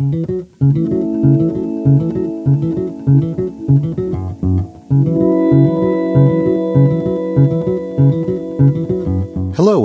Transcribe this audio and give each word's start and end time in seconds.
Hello, 0.00 0.08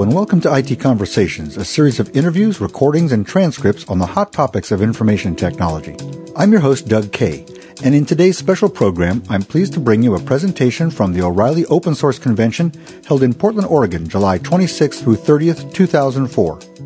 and 0.02 0.14
welcome 0.14 0.40
to 0.40 0.56
IT 0.56 0.80
Conversations, 0.80 1.58
a 1.58 1.66
series 1.66 2.00
of 2.00 2.16
interviews, 2.16 2.62
recordings, 2.62 3.12
and 3.12 3.28
transcripts 3.28 3.84
on 3.90 4.00
the 4.00 4.06
hot 4.06 4.32
topics 4.32 4.72
of 4.72 4.82
information 4.82 5.36
technology. 5.36 5.98
I'm 6.38 6.54
your 6.54 6.62
host, 6.62 6.88
Doug 6.88 7.12
Kaye, 7.12 7.46
and 7.84 7.94
in 7.94 8.06
today's 8.06 8.38
special 8.38 8.70
program, 8.70 9.22
I'm 9.30 9.42
pleased 9.42 9.74
to 9.74 9.82
bring 9.82 10.02
you 10.02 10.16
a 10.16 10.22
presentation 10.22 10.92
from 10.92 11.12
the 11.12 11.24
O'Reilly 11.24 11.66
Open 11.66 11.94
Source 11.94 12.20
Convention 12.20 12.72
held 13.06 13.22
in 13.22 13.34
Portland, 13.34 13.68
Oregon, 13.68 14.08
July 14.08 14.40
26th 14.40 15.04
through 15.04 15.18
30th, 15.18 15.74
2004. 15.74 16.85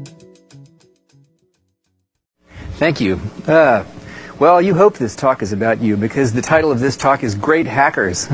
Thank 2.79 3.01
you. 3.01 3.19
Uh, 3.45 3.83
well, 4.39 4.61
you 4.61 4.73
hope 4.73 4.97
this 4.97 5.13
talk 5.13 5.41
is 5.41 5.51
about 5.51 5.81
you 5.81 5.97
because 5.97 6.31
the 6.31 6.41
title 6.41 6.71
of 6.71 6.79
this 6.79 6.95
talk 6.95 7.25
is 7.25 7.35
Great 7.35 7.67
Hackers. 7.67 8.25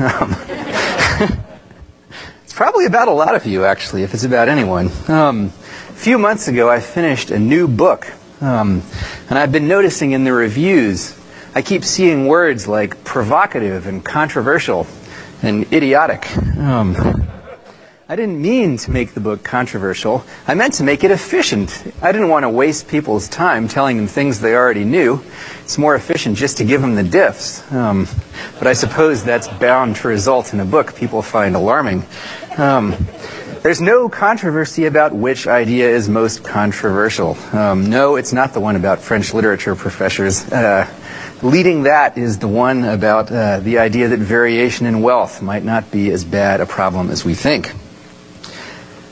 it's 2.44 2.52
probably 2.54 2.86
about 2.86 3.08
a 3.08 3.12
lot 3.12 3.34
of 3.34 3.44
you, 3.44 3.64
actually, 3.64 4.04
if 4.04 4.14
it's 4.14 4.22
about 4.22 4.48
anyone. 4.48 4.92
Um, 5.08 5.46
a 5.46 5.94
few 5.94 6.16
months 6.16 6.46
ago, 6.46 6.70
I 6.70 6.78
finished 6.78 7.32
a 7.32 7.40
new 7.40 7.66
book, 7.66 8.06
um, 8.40 8.84
and 9.28 9.36
I've 9.36 9.50
been 9.50 9.66
noticing 9.66 10.12
in 10.12 10.22
the 10.22 10.32
reviews, 10.32 11.18
I 11.56 11.62
keep 11.62 11.82
seeing 11.82 12.28
words 12.28 12.68
like 12.68 13.02
provocative 13.02 13.88
and 13.88 14.04
controversial 14.04 14.86
and 15.42 15.64
idiotic. 15.72 16.24
Um, 16.56 16.94
I 18.08 18.14
didn't 18.14 18.40
mean 18.40 18.76
to 18.76 18.92
make 18.92 19.14
the 19.14 19.20
book 19.20 19.42
controversial. 19.42 20.24
I 20.46 20.54
meant 20.54 20.74
to 20.74 20.84
make 20.84 21.02
it 21.02 21.10
efficient. 21.10 21.92
I 22.00 22.12
didn't 22.12 22.28
want 22.28 22.44
to 22.44 22.48
waste 22.48 22.86
people's 22.86 23.28
time 23.28 23.66
telling 23.66 23.96
them 23.96 24.06
things 24.06 24.38
they 24.38 24.54
already 24.54 24.84
knew. 24.84 25.24
It's 25.64 25.76
more 25.76 25.96
efficient 25.96 26.36
just 26.36 26.58
to 26.58 26.64
give 26.64 26.80
them 26.80 26.94
the 26.94 27.02
diffs. 27.02 27.68
Um, 27.72 28.06
but 28.60 28.68
I 28.68 28.74
suppose 28.74 29.24
that's 29.24 29.48
bound 29.48 29.96
to 29.96 30.08
result 30.08 30.54
in 30.54 30.60
a 30.60 30.64
book 30.64 30.94
people 30.94 31.20
find 31.20 31.56
alarming. 31.56 32.04
Um, 32.56 32.94
there's 33.64 33.80
no 33.80 34.08
controversy 34.08 34.86
about 34.86 35.12
which 35.12 35.48
idea 35.48 35.90
is 35.90 36.08
most 36.08 36.44
controversial. 36.44 37.36
Um, 37.52 37.90
no, 37.90 38.14
it's 38.14 38.32
not 38.32 38.54
the 38.54 38.60
one 38.60 38.76
about 38.76 39.00
French 39.00 39.34
literature 39.34 39.74
professors. 39.74 40.46
Uh, 40.52 40.88
leading 41.42 41.82
that 41.82 42.16
is 42.16 42.38
the 42.38 42.46
one 42.46 42.84
about 42.84 43.32
uh, 43.32 43.58
the 43.58 43.78
idea 43.78 44.06
that 44.06 44.20
variation 44.20 44.86
in 44.86 45.02
wealth 45.02 45.42
might 45.42 45.64
not 45.64 45.90
be 45.90 46.12
as 46.12 46.24
bad 46.24 46.60
a 46.60 46.66
problem 46.66 47.10
as 47.10 47.24
we 47.24 47.34
think. 47.34 47.74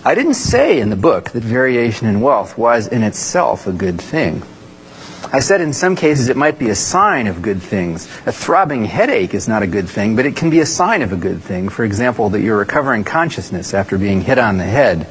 I 0.07 0.15
didn't 0.15 0.35
say 0.35 0.81
in 0.81 0.91
the 0.91 0.97
book 0.97 1.31
that 1.31 1.43
variation 1.43 2.07
in 2.07 2.21
wealth 2.21 2.59
was 2.59 2.87
in 2.87 3.03
itself 3.03 3.67
a 3.67 3.73
good 3.73 3.99
thing. 4.01 4.43
I 5.33 5.41
said 5.41 5.63
in 5.63 5.73
some 5.73 5.97
cases 5.97 6.29
it 6.29 6.37
might 6.37 6.59
be 6.59 6.69
a 6.69 6.75
sign 6.75 7.27
of 7.27 7.41
good 7.41 7.63
things. 7.63 8.05
A 8.27 8.33
throbbing 8.33 8.85
headache 8.85 9.33
is 9.33 9.49
not 9.49 9.63
a 9.63 9.67
good 9.67 9.89
thing, 9.89 10.15
but 10.15 10.27
it 10.27 10.37
can 10.37 10.51
be 10.51 10.61
a 10.61 10.67
sign 10.67 11.01
of 11.01 11.13
a 11.13 11.17
good 11.17 11.43
thing. 11.43 11.71
For 11.71 11.85
example, 11.85 12.29
that 12.31 12.41
you're 12.43 12.59
recovering 12.59 13.05
consciousness 13.05 13.73
after 13.73 13.97
being 13.97 14.21
hit 14.21 14.39
on 14.39 14.59
the 14.59 14.65
head. 14.65 15.07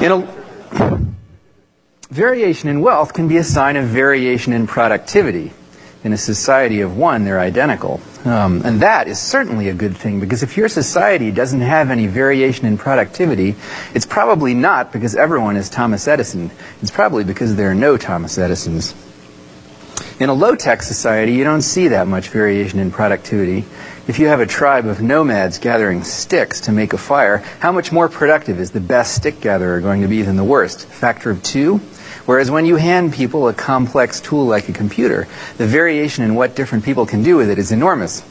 You 0.00 0.08
know, 0.08 1.08
variation 2.10 2.70
in 2.70 2.80
wealth 2.80 3.12
can 3.12 3.28
be 3.28 3.36
a 3.36 3.44
sign 3.44 3.76
of 3.76 3.84
variation 3.84 4.54
in 4.54 4.66
productivity 4.66 5.52
in 6.04 6.12
a 6.12 6.18
society 6.18 6.80
of 6.80 6.96
one, 6.96 7.24
they're 7.24 7.38
identical. 7.38 8.00
Um, 8.24 8.62
and 8.64 8.82
that 8.82 9.08
is 9.08 9.18
certainly 9.18 9.68
a 9.68 9.74
good 9.74 9.96
thing 9.96 10.20
because 10.20 10.44
if 10.44 10.56
your 10.56 10.68
society 10.68 11.32
doesn't 11.32 11.60
have 11.60 11.90
any 11.90 12.06
variation 12.06 12.66
in 12.66 12.78
productivity, 12.78 13.56
it's 13.94 14.06
probably 14.06 14.54
not 14.54 14.92
because 14.92 15.16
everyone 15.16 15.56
is 15.56 15.68
Thomas 15.68 16.06
Edison. 16.06 16.52
It's 16.80 16.90
probably 16.90 17.24
because 17.24 17.56
there 17.56 17.70
are 17.70 17.74
no 17.74 17.96
Thomas 17.96 18.38
Edisons. 18.38 18.94
In 20.20 20.28
a 20.28 20.34
low 20.34 20.54
tech 20.54 20.82
society, 20.82 21.32
you 21.32 21.42
don't 21.42 21.62
see 21.62 21.88
that 21.88 22.06
much 22.06 22.28
variation 22.28 22.78
in 22.78 22.92
productivity. 22.92 23.64
If 24.06 24.20
you 24.20 24.28
have 24.28 24.40
a 24.40 24.46
tribe 24.46 24.86
of 24.86 25.02
nomads 25.02 25.58
gathering 25.58 26.04
sticks 26.04 26.60
to 26.62 26.72
make 26.72 26.92
a 26.92 26.98
fire, 26.98 27.38
how 27.58 27.72
much 27.72 27.90
more 27.90 28.08
productive 28.08 28.60
is 28.60 28.70
the 28.70 28.80
best 28.80 29.16
stick 29.16 29.40
gatherer 29.40 29.80
going 29.80 30.02
to 30.02 30.08
be 30.08 30.22
than 30.22 30.36
the 30.36 30.44
worst? 30.44 30.86
Factor 30.86 31.30
of 31.30 31.42
two? 31.42 31.80
Whereas 32.24 32.50
when 32.50 32.66
you 32.66 32.76
hand 32.76 33.12
people 33.12 33.48
a 33.48 33.54
complex 33.54 34.20
tool 34.20 34.46
like 34.46 34.68
a 34.68 34.72
computer, 34.72 35.26
the 35.58 35.66
variation 35.66 36.24
in 36.24 36.34
what 36.34 36.54
different 36.54 36.84
people 36.84 37.04
can 37.06 37.22
do 37.22 37.36
with 37.36 37.50
it 37.50 37.58
is 37.58 37.72
enormous. 37.72 38.22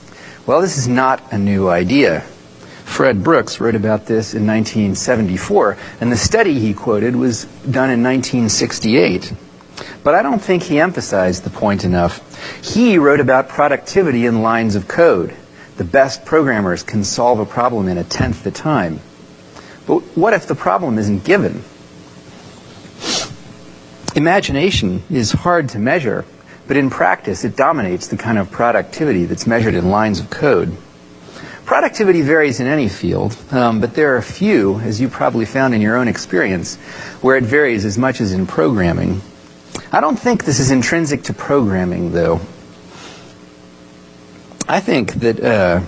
Well, 0.46 0.62
this 0.62 0.78
is 0.78 0.88
not 0.88 1.34
a 1.34 1.38
new 1.38 1.69
idea. 1.69 2.22
Fred 2.22 3.24
Brooks 3.24 3.59
wrote 3.59 3.75
about 3.75 4.06
this 4.06 4.34
in 4.34 4.46
1974, 4.46 5.78
and 6.02 6.12
the 6.12 6.18
study 6.18 6.59
he 6.59 6.74
quoted 6.74 7.16
was 7.16 7.46
done 7.46 7.90
in 7.90 8.03
1968. 8.03 9.34
But 10.03 10.16
I 10.16 10.22
don't 10.22 10.41
think 10.41 10.63
he 10.63 10.79
emphasized 10.79 11.44
the 11.44 11.50
point 11.50 11.84
enough. 11.84 12.19
He 12.63 12.97
wrote 12.97 13.19
about 13.19 13.50
productivity 13.50 14.25
in 14.25 14.41
lines 14.41 14.75
of 14.75 14.88
code. 14.88 15.35
The 15.78 15.84
best 15.84 16.25
programmers 16.25 16.84
can 16.84 17.03
solve 17.03 17.40
a 17.40 17.46
problem 17.46 17.88
in 17.88 17.97
a 17.97 18.03
tenth 18.03 18.44
the 18.44 18.52
time. 18.52 19.00
But 19.88 20.00
what 20.16 20.34
if 20.34 20.47
the 20.47 20.56
problem 20.56 20.97
isn't 20.97 21.23
given? 21.23 21.63
Imagination 24.16 25.04
is 25.10 25.32
hard 25.32 25.70
to 25.70 25.80
measure, 25.80 26.26
but 26.68 26.76
in 26.76 26.90
practice 26.90 27.46
it 27.46 27.56
dominates 27.56 28.08
the 28.08 28.18
kind 28.18 28.38
of 28.38 28.52
productivity 28.52 29.24
that's 29.26 29.48
measured 29.48 29.74
in 29.74 29.90
lines 29.90 30.20
of 30.20 30.30
code. 30.30 30.76
Productivity 31.66 32.22
varies 32.22 32.60
in 32.60 32.68
any 32.68 32.90
field, 32.90 33.38
um, 33.52 33.80
but 33.80 33.94
there 33.94 34.14
are 34.14 34.18
a 34.18 34.24
few, 34.24 34.80
as 34.82 35.00
you 35.00 35.08
probably 35.08 35.46
found 35.46 35.74
in 35.74 35.80
your 35.80 35.96
own 35.96 36.10
experience, 36.10 36.76
where 37.22 37.38
it 37.38 37.46
varies 37.46 37.86
as 37.86 37.98
much 37.98 38.20
as 38.20 38.34
in 38.34 38.46
programming. 38.46 39.22
I 39.94 40.02
don't 40.02 40.20
think 40.20 40.44
this 40.44 40.60
is 40.60 40.72
intrinsic 40.72 41.24
to 41.24 41.34
programming, 41.34 42.12
though. 42.12 42.42
I 44.68 44.82
think 44.82 45.14
that 45.16 45.40
uh, 45.40 45.82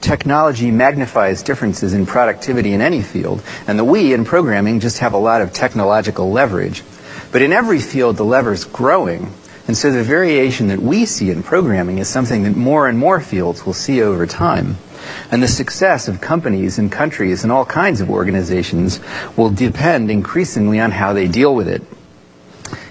technology 0.00 0.70
magnifies 0.70 1.42
differences 1.42 1.94
in 1.94 2.06
productivity 2.06 2.72
in 2.72 2.80
any 2.80 3.02
field, 3.02 3.42
and 3.66 3.80
that 3.80 3.84
we 3.84 4.14
in 4.14 4.24
programming 4.24 4.78
just 4.78 4.98
have 4.98 5.14
a 5.14 5.18
lot 5.18 5.42
of 5.42 5.52
technological 5.52 6.30
leverage. 6.30 6.84
But 7.32 7.42
in 7.42 7.52
every 7.52 7.80
field, 7.80 8.18
the 8.18 8.24
lever's 8.24 8.64
growing. 8.64 9.32
And 9.66 9.76
so 9.76 9.90
the 9.90 10.02
variation 10.02 10.68
that 10.68 10.80
we 10.80 11.06
see 11.06 11.30
in 11.30 11.42
programming 11.42 11.98
is 11.98 12.08
something 12.08 12.42
that 12.42 12.56
more 12.56 12.88
and 12.88 12.98
more 12.98 13.20
fields 13.20 13.64
will 13.64 13.72
see 13.72 14.02
over 14.02 14.26
time. 14.26 14.76
And 15.30 15.42
the 15.42 15.48
success 15.48 16.08
of 16.08 16.20
companies 16.20 16.78
and 16.78 16.92
countries 16.92 17.42
and 17.42 17.50
all 17.50 17.64
kinds 17.64 18.00
of 18.00 18.10
organizations 18.10 19.00
will 19.36 19.50
depend 19.50 20.10
increasingly 20.10 20.78
on 20.78 20.90
how 20.90 21.12
they 21.12 21.26
deal 21.26 21.54
with 21.54 21.68
it. 21.68 21.82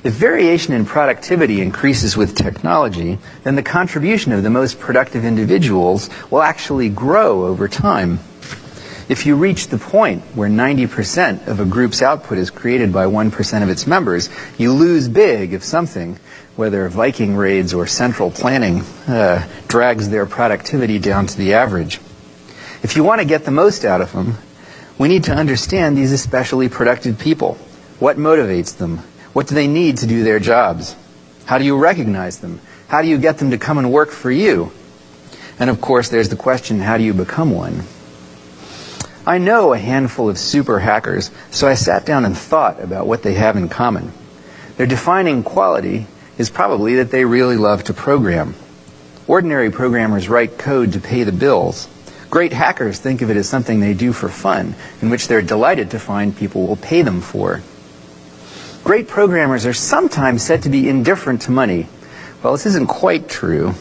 If 0.04 0.14
variation 0.14 0.74
in 0.74 0.86
productivity 0.86 1.62
increases 1.62 2.18
with 2.18 2.36
technology, 2.36 3.20
then 3.44 3.56
the 3.56 3.64
contribution 3.64 4.32
of 4.32 4.42
the 4.42 4.50
most 4.50 4.80
productive 4.80 5.24
individuals 5.24 6.10
will 6.32 6.42
actually 6.42 6.90
grow 6.90 7.46
over 7.46 7.68
time. 7.68 8.20
If 9.10 9.26
you 9.26 9.36
reach 9.36 9.68
the 9.68 9.78
point 9.78 10.22
where 10.36 10.50
90% 10.50 11.48
of 11.48 11.60
a 11.60 11.66
group's 11.66 12.02
output 12.02 12.38
is 12.38 12.50
created 12.50 12.94
by 12.94 13.06
1% 13.06 13.64
of 13.64 13.70
its 13.70 13.88
members, 13.88 14.30
you 14.58 14.74
lose 14.74 15.10
big 15.10 15.54
if 15.54 15.64
something, 15.64 16.18
whether 16.56 16.88
Viking 16.90 17.36
raids 17.36 17.74
or 17.74 17.88
central 17.88 18.32
planning, 18.32 18.82
uh, 19.08 19.48
drags 19.68 20.10
their 20.10 20.26
productivity 20.26 21.00
down 21.00 21.28
to 21.28 21.38
the 21.38 21.54
average. 21.54 22.00
If 22.84 22.96
you 22.96 23.04
want 23.04 23.20
to 23.22 23.26
get 23.26 23.46
the 23.46 23.52
most 23.52 23.86
out 23.86 24.02
of 24.02 24.12
them, 24.12 24.36
we 24.98 25.08
need 25.08 25.26
to 25.26 25.34
understand 25.34 25.98
these 25.98 26.12
especially 26.12 26.70
productive 26.70 27.20
people. 27.20 27.56
What 28.00 28.18
motivates 28.18 28.78
them? 28.78 29.00
What 29.34 29.48
do 29.48 29.56
they 29.56 29.68
need 29.68 29.98
to 29.98 30.08
do 30.08 30.24
their 30.24 30.40
jobs? 30.40 30.96
How 31.46 31.58
do 31.58 31.66
you 31.66 31.78
recognize 31.78 32.40
them? 32.40 32.60
How 32.88 33.02
do 33.02 33.08
you 33.08 33.18
get 33.18 33.38
them 33.38 33.52
to 33.52 33.58
come 33.58 33.78
and 33.78 33.92
work 33.92 34.10
for 34.10 34.32
you? 34.32 34.72
And 35.60 35.70
of 35.70 35.80
course, 35.80 36.10
there's 36.10 36.30
the 36.30 36.36
question 36.36 36.80
how 36.80 36.98
do 36.98 37.04
you 37.04 37.14
become 37.14 37.52
one? 37.52 37.84
I 39.32 39.38
know 39.38 39.72
a 39.72 39.78
handful 39.78 40.30
of 40.30 40.38
super 40.38 40.78
hackers, 40.78 41.32
so 41.52 41.66
I 41.66 41.76
sat 41.76 42.06
down 42.06 42.26
and 42.26 42.38
thought 42.38 42.84
about 42.84 43.08
what 43.08 43.24
they 43.24 43.36
have 43.36 43.56
in 43.56 43.70
common. 43.70 44.12
Their 44.76 44.86
defining 44.86 45.42
quality 45.42 46.06
is 46.38 46.50
probably 46.50 46.96
that 46.96 47.12
they 47.12 47.24
really 47.24 47.56
love 47.56 47.86
to 47.86 47.94
program. 47.94 48.56
Ordinary 49.28 49.72
programmers 49.72 50.28
write 50.28 50.58
code 50.58 50.92
to 50.92 51.00
pay 51.00 51.24
the 51.24 51.32
bills. 51.32 51.88
Great 52.30 52.52
hackers 52.52 53.00
think 53.00 53.22
of 53.22 53.32
it 53.32 53.38
as 53.38 53.48
something 53.48 53.80
they 53.80 53.94
do 53.94 54.12
for 54.12 54.28
fun, 54.28 54.76
in 55.02 55.10
which 55.10 55.30
they're 55.30 55.42
delighted 55.42 55.92
to 55.92 56.00
find 56.00 56.36
people 56.36 56.68
will 56.68 56.76
pay 56.76 57.02
them 57.02 57.22
for. 57.22 57.62
Great 58.84 59.08
programmers 59.08 59.66
are 59.66 59.72
sometimes 59.72 60.44
said 60.44 60.64
to 60.64 60.70
be 60.70 60.90
indifferent 60.90 61.44
to 61.44 61.52
money. 61.52 61.88
Well, 62.44 62.52
this 62.52 62.66
isn't 62.66 62.88
quite 62.88 63.30
true. 63.30 63.76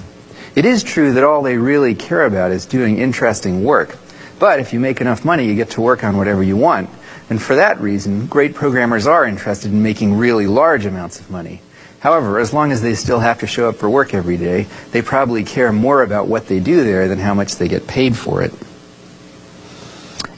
It 0.55 0.65
is 0.65 0.85
true 0.85 1.15
that 1.15 1.25
all 1.25 1.43
they 1.43 1.57
really 1.57 1.97
care 1.97 2.25
about 2.25 2.53
is 2.53 2.67
doing 2.67 2.99
interesting 2.99 3.65
work, 3.65 3.99
but 4.41 4.59
if 4.59 4.73
you 4.73 4.81
make 4.81 5.01
enough 5.01 5.25
money, 5.25 5.45
you 5.45 5.55
get 5.55 5.71
to 5.71 5.83
work 5.83 6.03
on 6.03 6.17
whatever 6.17 6.43
you 6.43 6.57
want. 6.57 6.91
And 7.29 7.41
for 7.41 7.55
that 7.57 7.81
reason, 7.81 8.27
great 8.27 8.55
programmers 8.55 9.07
are 9.07 9.25
interested 9.25 9.71
in 9.71 9.83
making 9.83 10.15
really 10.17 10.49
large 10.49 10.87
amounts 10.87 11.21
of 11.21 11.31
money. 11.31 11.61
However, 12.01 12.41
as 12.41 12.53
long 12.53 12.73
as 12.73 12.81
they 12.81 12.95
still 12.95 13.21
have 13.21 13.41
to 13.41 13.47
show 13.47 13.69
up 13.69 13.77
for 13.77 13.89
work 13.89 14.15
every 14.15 14.39
day, 14.39 14.67
they 14.91 15.03
probably 15.03 15.45
care 15.45 15.71
more 15.71 16.03
about 16.03 16.27
what 16.27 16.49
they 16.49 16.59
do 16.59 16.83
there 16.83 17.07
than 17.07 17.19
how 17.19 17.35
much 17.35 17.57
they 17.57 17.69
get 17.69 17.87
paid 17.87 18.17
for 18.17 18.43
it. 18.43 18.53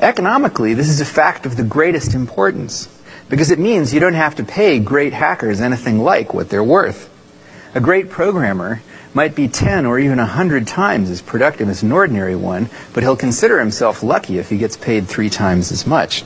Economically, 0.01 0.75
this 0.75 0.89
is 0.89 1.01
a 1.01 1.05
fact 1.05 1.47
of 1.47 1.57
the 1.57 1.63
greatest 1.63 2.15
importance. 2.15 2.89
because 3.29 3.51
it 3.51 3.59
means 3.59 3.95
you 3.95 4.01
don't 4.01 4.13
have 4.13 4.35
to 4.35 4.45
pay 4.45 4.79
great 4.79 5.15
hackers 5.15 5.63
anything 5.63 5.99
like 5.99 6.35
what 6.35 6.51
they're 6.51 6.63
worth. 6.63 7.09
A 7.75 7.81
great 7.81 8.11
programmer 8.11 8.83
might 9.15 9.35
be 9.35 9.49
10 9.49 9.87
or 9.87 9.99
even 9.99 10.19
100 10.19 10.67
times 10.67 11.11
as 11.11 11.21
productive 11.21 11.69
as 11.69 11.83
an 11.83 11.93
ordinary 11.93 12.37
one, 12.37 12.69
but 12.93 13.03
he'll 13.03 13.17
consider 13.17 13.59
himself 13.59 14.03
lucky 14.03 14.39
if 14.39 14.49
he 14.49 14.59
gets 14.59 14.77
paid 14.77 15.07
three 15.07 15.31
times 15.31 15.71
as 15.71 15.87
much. 15.87 16.25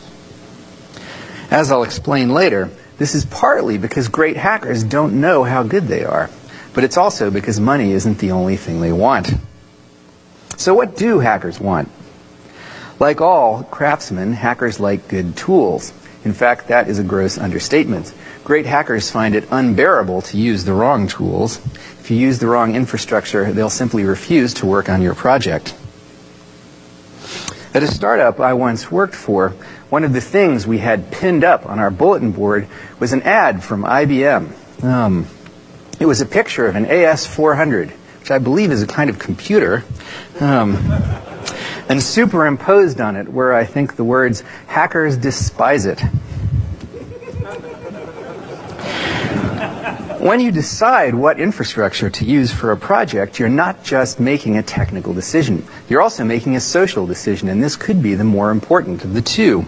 As 1.51 1.71
I'll 1.71 1.83
explain 1.83 2.31
later, 2.31 2.71
this 2.99 3.15
is 3.15 3.25
partly 3.25 3.79
because 3.79 4.09
great 4.09 4.37
hackers 4.37 4.83
don't 4.83 5.21
know 5.21 5.45
how 5.45 5.63
good 5.63 5.85
they 5.85 6.05
are, 6.05 6.31
but 6.75 6.85
it's 6.85 6.97
also 6.97 7.31
because 7.31 7.61
money 7.61 7.93
isn't 7.93 8.19
the 8.19 8.33
only 8.33 8.57
thing 8.57 8.81
they 8.81 8.93
want. 8.93 9.33
So 10.57 10.75
what 10.75 10.97
do 10.97 11.19
hackers 11.19 11.61
want? 11.61 11.91
Like 12.99 13.21
all 13.21 13.63
craftsmen, 13.65 14.33
hackers 14.33 14.81
like 14.81 15.09
good 15.09 15.37
tools. 15.37 15.93
In 16.25 16.33
fact, 16.33 16.69
that 16.69 16.89
is 16.89 16.99
a 16.99 17.05
gross 17.05 17.39
understatement. 17.39 18.13
Great 18.43 18.67
hackers 18.67 19.11
find 19.11 19.35
it 19.35 19.47
unbearable 19.51 20.23
to 20.23 20.39
use 20.39 20.65
the 20.65 20.73
wrong 20.73 21.07
tools. 21.07 21.61
If 22.07 22.13
you 22.13 22.19
use 22.19 22.39
the 22.39 22.47
wrong 22.47 22.77
infrastructure, 22.77 23.53
they'll 23.53 23.69
simply 23.69 24.05
refuse 24.05 24.55
to 24.55 24.67
work 24.67 24.89
on 24.89 25.03
your 25.03 25.17
project. 25.17 25.75
At 27.75 27.83
a 27.83 27.89
startup 27.89 28.39
I 28.39 28.53
once 28.53 28.93
worked 28.93 29.17
for, 29.17 29.49
one 29.91 30.05
of 30.05 30.13
the 30.13 30.21
things 30.21 30.69
we 30.69 30.79
had 30.79 31.11
pinned 31.11 31.43
up 31.43 31.67
on 31.67 31.81
our 31.81 31.91
bulletin 31.91 32.31
board 32.31 32.69
was 33.01 33.13
an 33.13 33.23
ad 33.23 33.65
from 33.65 33.83
IBM. 33.83 34.85
Um, 34.85 35.27
it 35.99 36.07
was 36.07 36.21
a 36.21 36.27
picture 36.27 36.69
of 36.69 36.77
an 36.77 36.85
AS400, 36.85 37.91
which 38.21 38.31
I 38.31 38.39
believe 38.39 38.71
is 38.71 38.83
a 38.85 38.87
kind 38.87 39.11
of 39.11 39.19
computer. 39.19 39.83
Um, 40.39 40.77
and 41.89 42.01
superimposed 42.01 43.01
on 43.01 43.17
it 43.17 43.33
were, 43.33 43.53
I 43.53 43.65
think, 43.65 43.97
the 43.97 44.05
words, 44.05 44.45
hackers 44.69 45.17
despise 45.17 45.87
it. 45.87 46.01
When 50.27 50.41
you 50.41 50.51
decide 50.51 51.15
what 51.15 51.39
infrastructure 51.39 52.11
to 52.11 52.25
use 52.25 52.53
for 52.53 52.73
a 52.73 52.77
project, 52.77 53.39
you're 53.39 53.49
not 53.49 53.85
just 53.85 54.19
making 54.19 54.59
a 54.59 54.63
technical 54.63 55.15
decision. 55.15 55.65
You're 55.89 56.03
also 56.03 56.25
making 56.25 56.57
a 56.57 56.61
social 56.61 57.07
decision, 57.07 57.49
and 57.49 57.63
this 57.63 57.77
could 57.77 58.03
be 58.03 58.17
the 58.17 58.25
more 58.25 58.51
important 58.51 59.05
of 59.05 59.15
the 59.15 59.23
two. 59.23 59.67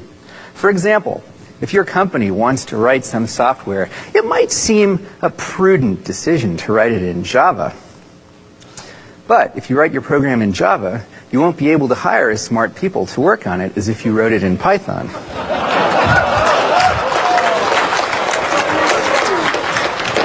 For 0.54 0.68
example, 0.68 1.22
if 1.60 1.72
your 1.72 1.84
company 1.84 2.32
wants 2.32 2.64
to 2.66 2.76
write 2.76 3.04
some 3.04 3.28
software, 3.28 3.88
it 4.12 4.24
might 4.24 4.50
seem 4.50 5.06
a 5.22 5.30
prudent 5.30 6.02
decision 6.02 6.56
to 6.56 6.72
write 6.72 6.90
it 6.90 7.02
in 7.02 7.22
Java. 7.22 7.72
But 9.28 9.56
if 9.56 9.70
you 9.70 9.78
write 9.78 9.92
your 9.92 10.02
program 10.02 10.42
in 10.42 10.52
Java, 10.52 11.06
you 11.30 11.38
won't 11.38 11.56
be 11.56 11.70
able 11.70 11.86
to 11.86 11.94
hire 11.94 12.30
as 12.30 12.42
smart 12.42 12.74
people 12.74 13.06
to 13.06 13.20
work 13.20 13.46
on 13.46 13.60
it 13.60 13.76
as 13.76 13.88
if 13.88 14.04
you 14.04 14.12
wrote 14.12 14.32
it 14.32 14.42
in 14.42 14.58
Python. 14.58 15.08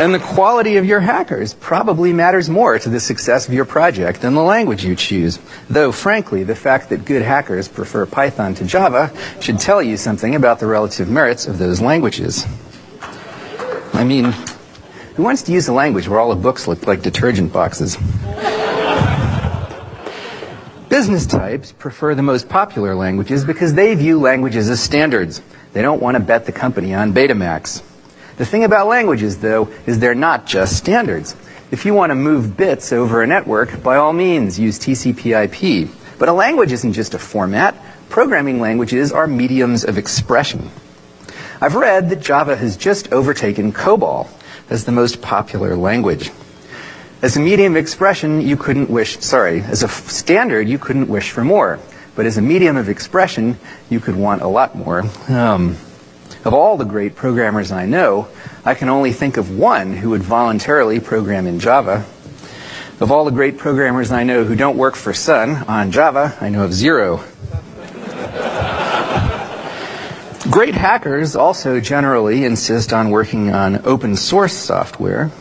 And 0.01 0.13
the 0.13 0.19
quality 0.19 0.77
of 0.77 0.85
your 0.85 0.99
hackers 0.99 1.53
probably 1.53 2.13
matters 2.13 2.49
more 2.49 2.77
to 2.79 2.89
the 2.89 2.99
success 2.99 3.47
of 3.47 3.53
your 3.53 3.65
project 3.65 4.21
than 4.21 4.33
the 4.33 4.41
language 4.41 4.83
you 4.83 4.95
choose. 4.95 5.39
Though, 5.69 5.91
frankly, 5.91 6.43
the 6.43 6.55
fact 6.55 6.89
that 6.89 7.05
good 7.05 7.21
hackers 7.21 7.67
prefer 7.67 8.05
Python 8.05 8.55
to 8.55 8.65
Java 8.65 9.11
should 9.39 9.59
tell 9.59 9.81
you 9.81 9.97
something 9.97 10.35
about 10.35 10.59
the 10.59 10.67
relative 10.67 11.09
merits 11.09 11.47
of 11.47 11.57
those 11.57 11.79
languages. 11.79 12.45
I 13.93 14.03
mean, 14.03 14.33
who 15.15 15.23
wants 15.23 15.43
to 15.43 15.51
use 15.51 15.67
a 15.67 15.73
language 15.73 16.07
where 16.07 16.19
all 16.19 16.29
the 16.29 16.41
books 16.41 16.67
look 16.67 16.87
like 16.87 17.01
detergent 17.01 17.53
boxes? 17.53 17.97
Business 20.89 21.25
types 21.25 21.71
prefer 21.71 22.13
the 22.15 22.23
most 22.23 22.49
popular 22.49 22.95
languages 22.95 23.45
because 23.45 23.73
they 23.73 23.95
view 23.95 24.19
languages 24.19 24.69
as 24.69 24.79
standards. 24.81 25.41
They 25.71 25.81
don't 25.81 26.01
want 26.01 26.17
to 26.17 26.23
bet 26.23 26.45
the 26.45 26.51
company 26.51 26.93
on 26.93 27.13
Betamax. 27.13 27.83
The 28.37 28.45
thing 28.45 28.63
about 28.63 28.87
languages, 28.87 29.39
though, 29.39 29.69
is 29.85 29.99
they're 29.99 30.15
not 30.15 30.45
just 30.45 30.75
standards. 30.77 31.35
If 31.71 31.85
you 31.85 31.93
want 31.93 32.11
to 32.11 32.15
move 32.15 32.57
bits 32.57 32.93
over 32.93 33.21
a 33.21 33.27
network, 33.27 33.81
by 33.83 33.97
all 33.97 34.13
means 34.13 34.59
use 34.59 34.79
TCP/IP. 34.79 35.89
But 36.19 36.29
a 36.29 36.33
language 36.33 36.71
isn't 36.71 36.93
just 36.93 37.13
a 37.13 37.19
format. 37.19 37.75
Programming 38.09 38.59
languages 38.59 39.11
are 39.11 39.27
mediums 39.27 39.83
of 39.83 39.97
expression. 39.97 40.69
I've 41.59 41.75
read 41.75 42.09
that 42.09 42.21
Java 42.21 42.55
has 42.55 42.77
just 42.77 43.11
overtaken 43.11 43.71
COBOL 43.71 44.27
as 44.69 44.85
the 44.85 44.91
most 44.91 45.21
popular 45.21 45.75
language. 45.75 46.31
As 47.21 47.37
a 47.37 47.39
medium 47.39 47.73
of 47.73 47.77
expression, 47.77 48.41
you 48.41 48.57
couldn't 48.57 48.89
wish, 48.89 49.19
sorry, 49.19 49.61
as 49.61 49.81
a 49.81 49.87
standard, 49.87 50.67
you 50.67 50.77
couldn't 50.77 51.07
wish 51.07 51.31
for 51.31 51.43
more. 51.43 51.79
But 52.15 52.25
as 52.25 52.37
a 52.37 52.41
medium 52.41 52.77
of 52.77 52.89
expression, 52.89 53.57
you 53.89 53.99
could 53.99 54.15
want 54.15 54.41
a 54.41 54.47
lot 54.47 54.75
more. 54.75 55.03
Um, 55.29 55.77
of 56.43 56.53
all 56.53 56.77
the 56.77 56.85
great 56.85 57.15
programmers 57.15 57.71
I 57.71 57.85
know, 57.85 58.27
I 58.65 58.73
can 58.75 58.89
only 58.89 59.11
think 59.11 59.37
of 59.37 59.57
one 59.57 59.93
who 59.93 60.11
would 60.11 60.23
voluntarily 60.23 60.99
program 60.99 61.47
in 61.47 61.59
Java. 61.59 62.05
Of 62.99 63.11
all 63.11 63.25
the 63.25 63.31
great 63.31 63.57
programmers 63.57 64.11
I 64.11 64.23
know 64.23 64.43
who 64.43 64.55
don't 64.55 64.77
work 64.77 64.95
for 64.95 65.13
Sun 65.13 65.63
on 65.67 65.91
Java, 65.91 66.37
I 66.39 66.49
know 66.49 66.63
of 66.63 66.73
zero. 66.73 67.23
great 70.49 70.75
hackers 70.75 71.35
also 71.35 71.79
generally 71.79 72.45
insist 72.45 72.93
on 72.93 73.09
working 73.09 73.51
on 73.51 73.85
open 73.85 74.15
source 74.15 74.53
software 74.53 75.31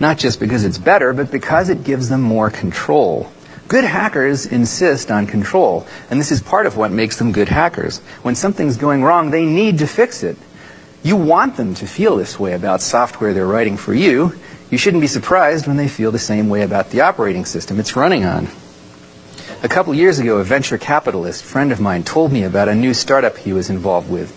not 0.00 0.18
just 0.18 0.40
because 0.40 0.64
it's 0.64 0.78
better, 0.78 1.12
but 1.12 1.30
because 1.30 1.68
it 1.68 1.84
gives 1.84 2.08
them 2.08 2.20
more 2.20 2.50
control. 2.50 3.30
Good 3.74 3.82
hackers 3.82 4.46
insist 4.46 5.10
on 5.10 5.26
control, 5.26 5.84
and 6.08 6.20
this 6.20 6.30
is 6.30 6.40
part 6.40 6.66
of 6.66 6.76
what 6.76 6.92
makes 6.92 7.16
them 7.16 7.32
good 7.32 7.48
hackers. 7.48 7.98
When 8.22 8.36
something's 8.36 8.76
going 8.76 9.02
wrong, 9.02 9.32
they 9.32 9.44
need 9.44 9.80
to 9.80 9.88
fix 9.88 10.22
it. 10.22 10.36
You 11.02 11.16
want 11.16 11.56
them 11.56 11.74
to 11.74 11.86
feel 11.88 12.14
this 12.14 12.38
way 12.38 12.52
about 12.52 12.82
software 12.82 13.34
they're 13.34 13.48
writing 13.48 13.76
for 13.76 13.92
you. 13.92 14.32
You 14.70 14.78
shouldn't 14.78 15.00
be 15.00 15.08
surprised 15.08 15.66
when 15.66 15.76
they 15.76 15.88
feel 15.88 16.12
the 16.12 16.20
same 16.20 16.48
way 16.48 16.62
about 16.62 16.90
the 16.90 17.00
operating 17.00 17.44
system 17.46 17.80
it's 17.80 17.96
running 17.96 18.24
on. 18.24 18.46
A 19.64 19.68
couple 19.68 19.92
years 19.92 20.20
ago, 20.20 20.38
a 20.38 20.44
venture 20.44 20.78
capitalist 20.78 21.42
friend 21.42 21.72
of 21.72 21.80
mine 21.80 22.04
told 22.04 22.30
me 22.30 22.44
about 22.44 22.68
a 22.68 22.76
new 22.76 22.94
startup 22.94 23.38
he 23.38 23.52
was 23.52 23.70
involved 23.70 24.08
with. 24.08 24.30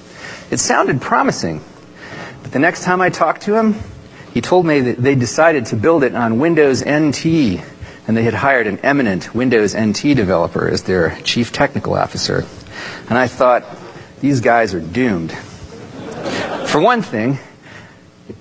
It 0.51 0.57
sounded 0.57 0.99
promising, 0.99 1.63
but 2.41 2.53
the 2.53 2.57
next 2.57 2.83
time 2.83 3.01
I 3.01 3.11
talked 3.11 3.43
to 3.43 3.53
him, 3.53 3.75
he 4.33 4.41
told 4.41 4.65
me 4.65 4.81
that 4.81 4.97
they 4.97 5.13
decided 5.13 5.67
to 5.67 5.75
build 5.75 6.03
it 6.03 6.15
on 6.15 6.39
Windows 6.39 6.83
NT, 6.83 7.61
and 8.07 8.15
they 8.15 8.23
had 8.23 8.33
hired 8.33 8.67
an 8.67 8.79
eminent 8.79 9.35
Windows 9.35 9.75
NT 9.75 10.15
developer 10.15 10.67
as 10.67 10.83
their 10.83 11.19
chief 11.21 11.51
technical 11.51 11.93
officer. 11.93 12.45
And 13.09 13.17
I 13.17 13.27
thought, 13.27 13.65
these 14.21 14.41
guys 14.41 14.73
are 14.73 14.79
doomed. 14.79 15.31
For 16.67 16.81
one 16.81 17.01
thing, 17.01 17.37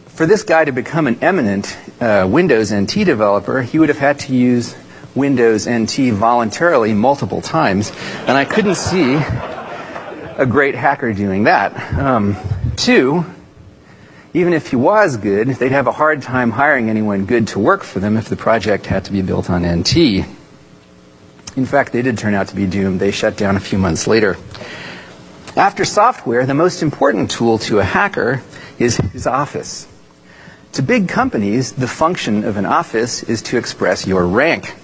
for 0.06 0.24
this 0.24 0.42
guy 0.42 0.64
to 0.64 0.72
become 0.72 1.06
an 1.06 1.18
eminent 1.20 1.76
uh, 2.00 2.26
Windows 2.30 2.72
NT 2.72 3.04
developer, 3.04 3.60
he 3.62 3.78
would 3.78 3.88
have 3.90 3.98
had 3.98 4.20
to 4.20 4.34
use 4.34 4.74
Windows 5.14 5.68
NT 5.68 6.12
voluntarily 6.12 6.94
multiple 6.94 7.40
times, 7.40 7.90
and 8.20 8.30
I 8.30 8.44
couldn't 8.44 8.76
see 8.76 9.14
a 9.14 10.46
great 10.48 10.74
hacker 10.74 11.12
doing 11.12 11.44
that. 11.44 11.98
Um, 11.98 12.36
two, 12.76 13.24
even 14.36 14.52
if 14.52 14.68
he 14.68 14.76
was 14.76 15.16
good, 15.16 15.48
they'd 15.48 15.72
have 15.72 15.86
a 15.86 15.92
hard 15.92 16.20
time 16.20 16.50
hiring 16.50 16.90
anyone 16.90 17.24
good 17.24 17.48
to 17.48 17.58
work 17.58 17.82
for 17.82 18.00
them 18.00 18.18
if 18.18 18.28
the 18.28 18.36
project 18.36 18.84
had 18.84 19.06
to 19.06 19.10
be 19.10 19.22
built 19.22 19.48
on 19.48 19.64
NT. 19.64 19.96
In 21.56 21.64
fact, 21.64 21.94
they 21.94 22.02
did 22.02 22.18
turn 22.18 22.34
out 22.34 22.48
to 22.48 22.54
be 22.54 22.66
doomed. 22.66 23.00
They 23.00 23.12
shut 23.12 23.38
down 23.38 23.56
a 23.56 23.60
few 23.60 23.78
months 23.78 24.06
later. 24.06 24.36
After 25.56 25.86
software, 25.86 26.44
the 26.44 26.52
most 26.52 26.82
important 26.82 27.30
tool 27.30 27.56
to 27.60 27.78
a 27.78 27.82
hacker 27.82 28.42
is 28.78 28.98
his 28.98 29.26
office. 29.26 29.88
To 30.72 30.82
big 30.82 31.08
companies, 31.08 31.72
the 31.72 31.88
function 31.88 32.44
of 32.44 32.58
an 32.58 32.66
office 32.66 33.22
is 33.22 33.40
to 33.40 33.56
express 33.56 34.06
your 34.06 34.26
rank. 34.26 34.74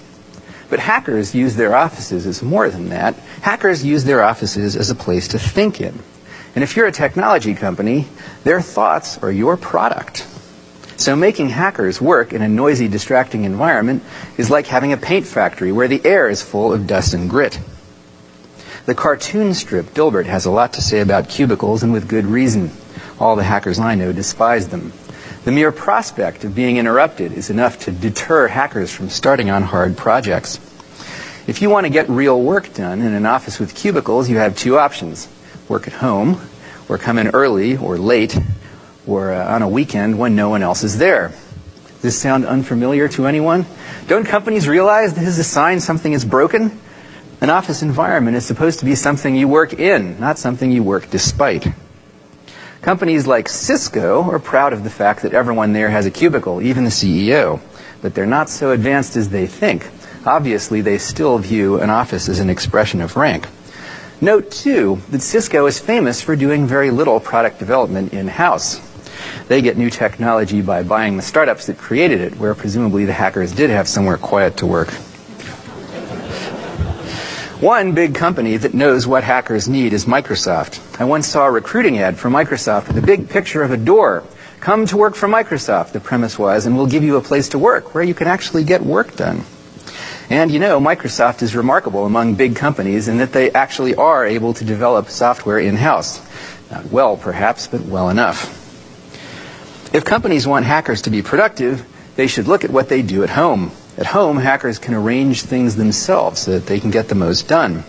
But 0.71 0.79
hackers 0.79 1.35
use 1.35 1.57
their 1.57 1.77
offices 1.77 2.25
as 2.25 2.43
more 2.43 2.71
than 2.71 2.89
that. 2.89 3.17
Hackers 3.43 3.85
use 3.85 4.05
their 4.05 4.23
offices 4.23 4.77
as 4.77 4.89
a 4.89 4.95
place 4.95 5.29
to 5.29 5.39
think 5.39 5.79
in. 5.79 5.99
And 6.55 6.63
if 6.63 6.77
you're 6.77 6.87
a 6.87 6.93
technology 6.93 7.55
company, 7.55 8.07
their 8.45 8.61
thoughts 8.61 9.19
are 9.19 9.33
your 9.33 9.57
product. 9.57 10.27
So 10.97 11.17
making 11.17 11.49
hackers 11.49 12.01
work 12.01 12.33
in 12.33 12.43
a 12.43 12.49
noisy, 12.49 12.89
distracting 12.89 13.45
environment 13.45 14.03
is 14.37 14.51
like 14.51 14.67
having 14.67 14.93
a 14.93 14.97
paint 14.97 15.27
factory 15.27 15.73
where 15.73 15.89
the 15.89 16.05
air 16.05 16.29
is 16.29 16.43
full 16.43 16.73
of 16.73 16.87
dust 16.87 17.15
and 17.15 17.29
grit. 17.29 17.59
The 18.85 18.95
cartoon 18.95 19.55
strip 19.55 19.87
Dilbert 19.95 20.27
has 20.27 20.45
a 20.45 20.51
lot 20.51 20.75
to 20.75 20.83
say 20.83 21.01
about 21.01 21.29
cubicles, 21.29 21.83
and 21.83 21.93
with 21.93 22.09
good 22.09 22.27
reason. 22.27 22.71
All 23.19 23.37
the 23.37 23.45
hackers 23.45 23.79
I 23.79 23.95
know 23.95 24.13
despise 24.13 24.69
them. 24.69 24.93
The 25.45 25.53
mere 25.53 25.73
prospect 25.73 26.45
of 26.45 26.55
being 26.55 26.77
interrupted 26.77 27.33
is 27.33 27.51
enough 27.51 27.81
to 27.81 27.93
deter 27.93 28.49
hackers 28.49 28.93
from 28.93 29.09
starting 29.09 29.51
on 29.51 29.63
hard 29.63 29.97
projects. 29.97 30.59
If 31.47 31.63
you 31.63 31.71
want 31.71 31.87
to 31.87 31.91
get 31.91 32.09
real 32.09 32.41
work 32.41 32.75
done 32.75 33.01
in 33.01 33.13
an 33.13 33.27
office 33.27 33.59
with 33.59 33.75
cubicles, 33.75 34.29
you 34.29 34.37
have 34.39 34.57
two 34.57 34.79
options 34.79 35.29
work 35.73 35.87
at 35.87 35.95
home, 35.95 36.39
or 36.87 36.99
come 36.99 37.17
in 37.19 37.29
early 37.29 37.79
or 37.79 37.97
late, 37.97 38.39
or 39.07 39.33
uh, 39.33 39.55
on 39.55 39.63
a 39.63 39.69
weekend 39.69 40.19
when 40.19 40.37
no 40.37 40.51
one 40.51 40.63
else 40.63 40.85
is 40.85 40.99
there. 40.99 41.29
Does 41.29 42.03
this 42.03 42.21
sound 42.21 42.45
unfamiliar 42.45 43.09
to 43.09 43.27
anyone? 43.27 43.65
Don't 44.07 44.27
companies 44.27 44.69
realize 44.69 45.15
this 45.15 45.27
is 45.27 45.39
a 45.39 45.45
sign 45.45 45.81
something 45.81 46.13
is 46.13 46.27
broken? 46.27 46.79
An 47.41 47.49
office 47.49 47.81
environment 47.81 48.37
is 48.37 48.45
supposed 48.45 48.81
to 48.81 48.85
be 48.85 48.95
something 48.95 49.35
you 49.35 49.49
work 49.49 49.73
in, 49.73 50.21
not 50.21 50.39
something 50.39 50.71
you 50.71 50.83
work 50.83 51.09
despite. 51.09 51.67
Companies 52.83 53.27
like 53.27 53.49
Cisco 53.49 54.31
are 54.31 54.39
proud 54.39 54.75
of 54.75 54.85
the 54.85 54.91
fact 54.91 55.23
that 55.23 55.33
everyone 55.33 55.73
there 55.73 55.89
has 55.89 56.05
a 56.05 56.11
cubicle, 56.11 56.61
even 56.61 56.85
the 56.85 56.91
CEO. 56.91 57.61
But 58.03 58.15
they're 58.15 58.27
not 58.27 58.51
so 58.51 58.73
advanced 58.73 59.17
as 59.17 59.31
they 59.31 59.47
think. 59.47 59.89
Obviously, 60.27 60.83
they 60.83 60.99
still 60.99 61.39
view 61.39 61.81
an 61.81 61.89
office 61.89 62.29
as 62.29 62.41
an 62.41 62.51
expression 62.51 63.01
of 63.01 63.17
rank. 63.17 63.47
Note, 64.23 64.53
too, 64.53 65.03
that 65.11 65.21
Cisco 65.21 65.67
is 65.67 65.81
famous 65.81 66.23
for 66.23 66.37
doing 66.37 66.65
very 66.65 66.93
little 66.93 67.19
product 67.19 67.59
development 67.59 68.13
in-house. 68.13 68.81
They 69.49 69.63
get 69.63 69.77
new 69.77 69.91
technology 69.91 70.63
by 70.63 70.85
buying 70.85 71.17
the 71.17 71.25
startups 71.25 71.67
that 71.67 71.77
created 71.77 72.21
it, 72.21 72.37
where 72.37 72.55
presumably 72.55 73.05
the 73.05 73.13
hackers 73.13 73.51
did 73.51 73.69
have 73.71 73.89
somewhere 73.89 74.17
quiet 74.17 74.59
to 74.59 74.67
work. 74.67 74.91
One 77.61 77.95
big 77.95 78.15
company 78.15 78.57
that 78.59 78.75
knows 78.75 79.09
what 79.09 79.25
hackers 79.25 79.69
need 79.69 79.93
is 79.93 80.05
Microsoft. 80.05 81.01
I 81.01 81.05
once 81.05 81.27
saw 81.27 81.47
a 81.47 81.51
recruiting 81.51 81.99
ad 81.99 82.17
for 82.17 82.31
Microsoft 82.31 82.87
with 82.87 82.99
a 82.99 83.03
big 83.03 83.29
picture 83.29 83.65
of 83.65 83.73
a 83.73 83.77
door. 83.77 84.23
Come 84.61 84.87
to 84.87 84.97
work 84.97 85.17
for 85.17 85.29
Microsoft, 85.29 85.91
the 85.91 85.99
premise 85.99 86.39
was, 86.39 86.65
and 86.67 86.77
we'll 86.77 86.87
give 86.87 87.03
you 87.03 87.17
a 87.17 87.23
place 87.23 87.49
to 87.49 87.59
work 87.59 87.93
where 87.93 88.05
you 88.05 88.15
can 88.15 88.29
actually 88.29 88.63
get 88.63 88.83
work 88.83 89.17
done. 89.17 89.45
And 90.31 90.51
you 90.51 90.59
know, 90.59 90.81
Microsoft 90.81 91.43
is 91.43 91.55
remarkable 91.55 92.07
among 92.07 92.35
big 92.35 92.57
companies 92.57 93.09
in 93.09 93.19
that 93.19 93.33
they 93.33 93.51
actually 93.51 93.95
are 93.95 94.25
able 94.25 94.55
to 94.55 94.65
develop 94.65 95.09
software 95.09 95.59
in-house. 95.59 96.21
Not 96.71 96.87
well, 96.87 97.17
perhaps, 97.17 97.67
but 97.67 97.83
well 97.83 98.09
enough. 98.09 98.59
If 99.95 100.05
companies 100.05 100.47
want 100.47 100.65
hackers 100.65 101.03
to 101.03 101.11
be 101.11 101.23
productive, 101.23 101.87
they 102.17 102.27
should 102.27 102.49
look 102.49 102.65
at 102.65 102.71
what 102.71 102.89
they 102.89 103.03
do 103.03 103.23
at 103.23 103.31
home. 103.31 103.73
At 103.99 104.07
home, 104.07 104.39
hackers 104.39 104.79
can 104.79 104.95
arrange 104.95 105.43
things 105.43 105.77
themselves 105.77 106.41
so 106.41 106.53
that 106.53 106.67
they 106.67 106.81
can 106.81 106.91
get 106.91 107.09
the 107.09 107.15
most 107.15 107.47
done. 107.47 107.85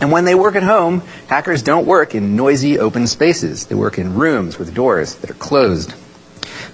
And 0.00 0.10
when 0.10 0.24
they 0.24 0.34
work 0.34 0.56
at 0.56 0.62
home, 0.62 1.02
hackers 1.26 1.62
don't 1.62 1.86
work 1.86 2.14
in 2.14 2.36
noisy 2.36 2.78
open 2.78 3.06
spaces. 3.06 3.66
They 3.66 3.74
work 3.74 3.98
in 3.98 4.14
rooms 4.14 4.58
with 4.58 4.74
doors 4.74 5.16
that 5.16 5.30
are 5.30 5.34
closed. 5.34 5.94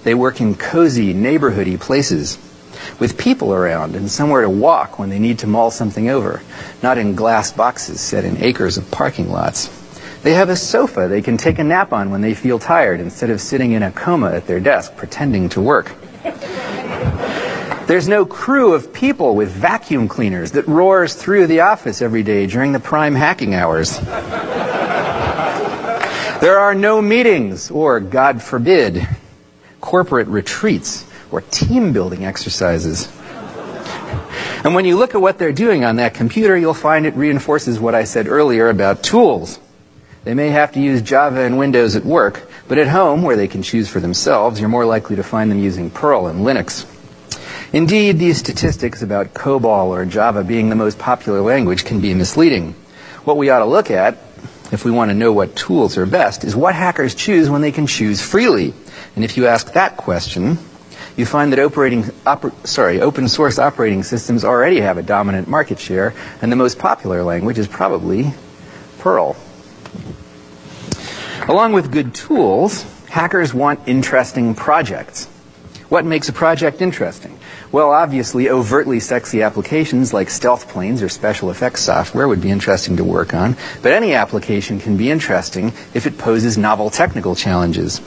They 0.03 0.13
work 0.13 0.39
in 0.41 0.55
cozy, 0.55 1.13
neighborhoody 1.13 1.79
places 1.79 2.37
with 2.99 3.17
people 3.17 3.53
around 3.53 3.95
and 3.95 4.09
somewhere 4.09 4.41
to 4.41 4.49
walk 4.49 4.99
when 4.99 5.09
they 5.09 5.19
need 5.19 5.39
to 5.39 5.47
mull 5.47 5.71
something 5.71 6.09
over, 6.09 6.41
not 6.81 6.97
in 6.97 7.15
glass 7.15 7.51
boxes 7.51 7.99
set 8.01 8.25
in 8.25 8.37
acres 8.43 8.77
of 8.77 8.89
parking 8.91 9.29
lots. 9.29 9.69
They 10.23 10.33
have 10.35 10.49
a 10.49 10.55
sofa 10.55 11.07
they 11.09 11.21
can 11.21 11.37
take 11.37 11.59
a 11.59 11.63
nap 11.63 11.91
on 11.91 12.09
when 12.09 12.21
they 12.21 12.33
feel 12.33 12.57
tired 12.57 13.01
instead 13.01 13.29
of 13.29 13.41
sitting 13.41 13.73
in 13.73 13.83
a 13.83 13.91
coma 13.91 14.31
at 14.31 14.47
their 14.47 14.61
desk 14.61 14.95
pretending 14.95 15.49
to 15.49 15.61
work. 15.61 15.91
There's 17.87 18.07
no 18.07 18.25
crew 18.25 18.73
of 18.73 18.93
people 18.93 19.35
with 19.35 19.51
vacuum 19.51 20.07
cleaners 20.07 20.53
that 20.53 20.65
roars 20.67 21.13
through 21.13 21.47
the 21.47 21.59
office 21.59 22.01
every 22.01 22.23
day 22.23 22.47
during 22.47 22.71
the 22.71 22.79
prime 22.79 23.13
hacking 23.15 23.53
hours. 23.53 23.99
there 26.39 26.59
are 26.59 26.73
no 26.73 27.01
meetings 27.01 27.69
or, 27.69 27.99
God 27.99 28.41
forbid, 28.41 29.05
corporate 29.81 30.29
retreats 30.29 31.05
or 31.33 31.41
team 31.41 31.91
building 31.93 32.23
exercises. 32.23 33.11
And 34.63 34.75
when 34.75 34.85
you 34.85 34.95
look 34.95 35.15
at 35.15 35.19
what 35.19 35.39
they're 35.39 35.51
doing 35.51 35.83
on 35.83 35.97
that 35.97 36.13
computer, 36.13 36.55
you'll 36.55 36.73
find 36.73 37.05
it 37.05 37.15
reinforces 37.15 37.79
what 37.79 37.95
I 37.95 38.05
said 38.05 38.27
earlier 38.27 38.69
about 38.69 39.03
tools. 39.03 39.59
They 40.23 40.35
may 40.35 40.49
have 40.49 40.71
to 40.73 40.79
use 40.79 41.01
Java 41.01 41.41
and 41.41 41.57
Windows 41.57 41.97
at 41.97 42.05
work, 42.05 42.47
but 42.69 42.77
at 42.77 42.87
home, 42.87 43.23
where 43.23 43.35
they 43.35 43.49
can 43.49 43.61
choose 43.61 43.89
for 43.89 43.99
themselves, 43.99 44.59
you're 44.59 44.69
more 44.69 44.85
likely 44.85 45.17
to 45.17 45.23
find 45.23 45.51
them 45.51 45.59
using 45.59 45.89
Perl 45.89 46.27
and 46.27 46.45
Linux. 46.45 46.85
Indeed, 47.73 48.19
these 48.19 48.37
statistics 48.37 49.01
about 49.01 49.33
COBOL 49.33 49.87
or 49.87 50.05
Java 50.05 50.43
being 50.43 50.69
the 50.69 50.75
most 50.75 50.97
popular 50.99 51.41
language 51.41 51.83
can 51.83 51.99
be 51.99 52.13
misleading. 52.13 52.73
What 53.25 53.35
we 53.35 53.49
ought 53.49 53.59
to 53.59 53.65
look 53.65 53.91
at, 53.91 54.17
if 54.71 54.85
we 54.85 54.91
want 54.91 55.09
to 55.09 55.15
know 55.15 55.33
what 55.33 55.55
tools 55.55 55.97
are 55.97 56.05
best, 56.05 56.43
is 56.45 56.55
what 56.55 56.75
hackers 56.75 57.15
choose 57.15 57.49
when 57.49 57.61
they 57.61 57.71
can 57.71 57.87
choose 57.87 58.21
freely. 58.21 58.73
And 59.15 59.25
if 59.25 59.35
you 59.35 59.47
ask 59.47 59.73
that 59.73 59.97
question, 59.97 60.57
you 61.15 61.25
find 61.25 61.51
that 61.51 61.59
operating, 61.59 62.03
oper, 62.25 62.51
sorry, 62.65 63.01
open 63.01 63.27
source 63.27 63.59
operating 63.59 64.03
systems 64.03 64.43
already 64.43 64.79
have 64.81 64.97
a 64.97 65.03
dominant 65.03 65.47
market 65.47 65.79
share, 65.79 66.13
and 66.41 66.51
the 66.51 66.55
most 66.55 66.79
popular 66.79 67.23
language 67.23 67.59
is 67.59 67.67
probably 67.67 68.33
Perl. 68.99 69.35
Along 71.47 71.73
with 71.73 71.91
good 71.91 72.15
tools, 72.15 72.83
hackers 73.09 73.53
want 73.53 73.81
interesting 73.87 74.55
projects. 74.55 75.27
What 75.89 76.05
makes 76.05 76.29
a 76.29 76.33
project 76.33 76.81
interesting? 76.81 77.37
Well, 77.71 77.91
obviously, 77.91 78.49
overtly 78.49 78.99
sexy 78.99 79.43
applications 79.43 80.13
like 80.13 80.29
stealth 80.29 80.69
planes 80.69 81.03
or 81.03 81.09
special 81.09 81.51
effects 81.51 81.81
software 81.81 82.27
would 82.27 82.41
be 82.41 82.49
interesting 82.49 82.97
to 82.97 83.03
work 83.03 83.33
on, 83.33 83.57
but 83.81 83.91
any 83.91 84.13
application 84.13 84.79
can 84.79 84.97
be 84.97 85.11
interesting 85.11 85.73
if 85.93 86.07
it 86.07 86.17
poses 86.17 86.57
novel 86.57 86.89
technical 86.89 87.35
challenges. 87.35 88.01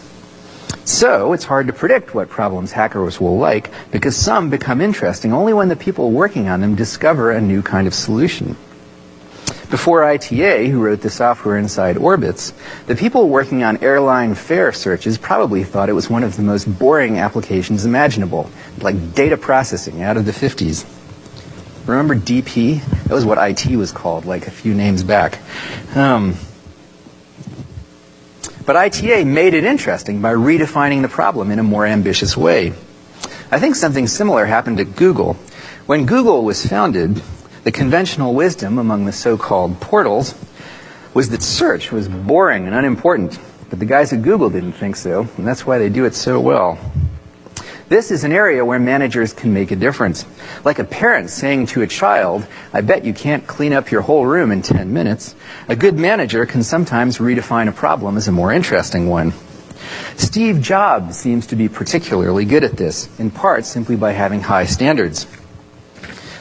So, 0.87 1.33
it's 1.33 1.45
hard 1.45 1.67
to 1.67 1.73
predict 1.73 2.15
what 2.15 2.29
problems 2.29 2.71
hackers 2.71 3.21
will 3.21 3.39
like 3.39 3.73
because 3.91 4.15
some 4.17 4.51
become 4.51 4.81
interesting 4.81 5.33
only 5.33 5.53
when 5.53 5.69
the 5.69 5.75
people 5.75 6.13
working 6.13 6.49
on 6.49 6.61
them 6.61 6.77
discover 6.77 7.33
a 7.33 7.41
new 7.41 7.61
kind 7.61 7.89
of 7.89 7.93
solution. 7.93 8.57
Before 9.69 10.05
ITA, 10.05 10.69
who 10.69 10.81
wrote 10.81 11.01
the 11.01 11.11
software 11.11 11.59
inside 11.59 11.97
Orbitz, 11.97 12.53
the 12.87 12.95
people 12.95 13.29
working 13.29 13.65
on 13.65 13.83
airline 13.83 14.37
fare 14.37 14.73
searches 14.73 15.19
probably 15.19 15.65
thought 15.65 15.89
it 15.89 15.93
was 15.93 16.09
one 16.09 16.23
of 16.23 16.37
the 16.37 16.45
most 16.45 16.67
boring 16.79 17.19
applications 17.19 17.85
imaginable, 17.85 18.49
like 18.81 19.13
data 19.13 19.37
processing 19.37 20.03
out 20.03 20.17
of 20.17 20.25
the 20.25 20.31
50s. 20.31 20.87
Remember 21.89 22.15
DP? 22.15 22.81
That 23.05 23.15
was 23.15 23.25
what 23.25 23.39
IT 23.39 23.75
was 23.75 23.91
called, 23.91 24.25
like 24.25 24.47
a 24.47 24.53
few 24.53 24.73
names 24.73 25.03
back. 25.03 25.41
Um, 25.97 26.37
but 28.67 28.77
ITA 28.77 29.25
made 29.25 29.55
it 29.55 29.65
interesting 29.65 30.21
by 30.21 30.35
redefining 30.35 31.03
the 31.03 31.09
problem 31.09 31.51
in 31.51 31.59
a 31.59 31.63
more 31.63 31.87
ambitious 31.87 32.37
way. 32.37 32.73
I 33.51 33.61
think 33.61 33.77
something 33.77 34.09
similar 34.09 34.45
happened 34.45 34.81
at 34.81 34.97
Google. 34.97 35.35
When 35.87 36.05
Google 36.05 36.45
was 36.45 36.67
founded, 36.67 37.23
the 37.63 37.71
conventional 37.71 38.35
wisdom 38.35 38.79
among 38.79 39.05
the 39.05 39.13
so-called 39.13 39.81
portals 39.81 40.35
was 41.15 41.31
that 41.31 41.43
search 41.43 41.93
was 41.93 42.09
boring 42.09 42.67
and 42.67 42.75
unimportant. 42.75 43.39
But 43.71 43.79
the 43.79 43.87
guys 43.87 44.13
at 44.13 44.23
Google 44.23 44.51
didn't 44.51 44.73
think 44.73 44.97
so, 44.97 45.29
and 45.37 45.47
that's 45.47 45.65
why 45.65 45.79
they 45.79 45.89
do 45.89 46.05
it 46.05 46.15
so 46.15 46.41
well. 46.41 46.79
This 47.89 48.11
is 48.11 48.25
an 48.25 48.33
area 48.33 48.65
where 48.65 48.81
managers 48.81 49.33
can 49.33 49.55
make 49.55 49.71
a 49.71 49.77
difference. 49.77 50.27
Like 50.65 50.81
a 50.81 50.85
parent 50.85 51.31
saying 51.31 51.67
to 51.67 51.83
a 51.83 51.87
child, 51.87 52.45
I 52.73 52.81
bet 52.81 53.05
you 53.05 53.15
can't 53.15 53.47
clean 53.47 53.73
up 53.73 53.93
your 53.93 54.01
whole 54.01 54.27
room 54.27 54.51
in 54.51 54.63
10 54.63 54.93
minutes. 54.93 55.37
A 55.69 55.77
good 55.77 55.97
manager 55.97 56.47
can 56.47 56.65
sometimes 56.65 57.19
redefine 57.19 57.69
a 57.69 57.73
problem 57.73 58.17
as 58.17 58.27
a 58.27 58.33
more 58.33 58.53
interesting 58.53 59.09
one. 59.09 59.35
Steve 60.17 60.61
Jobs 60.61 61.17
seems 61.17 61.47
to 61.47 61.55
be 61.55 61.69
particularly 61.69 62.45
good 62.45 62.65
at 62.65 62.77
this, 62.77 63.09
in 63.21 63.31
part 63.31 63.65
simply 63.65 63.95
by 63.95 64.11
having 64.11 64.41
high 64.41 64.67
standards. 64.67 65.25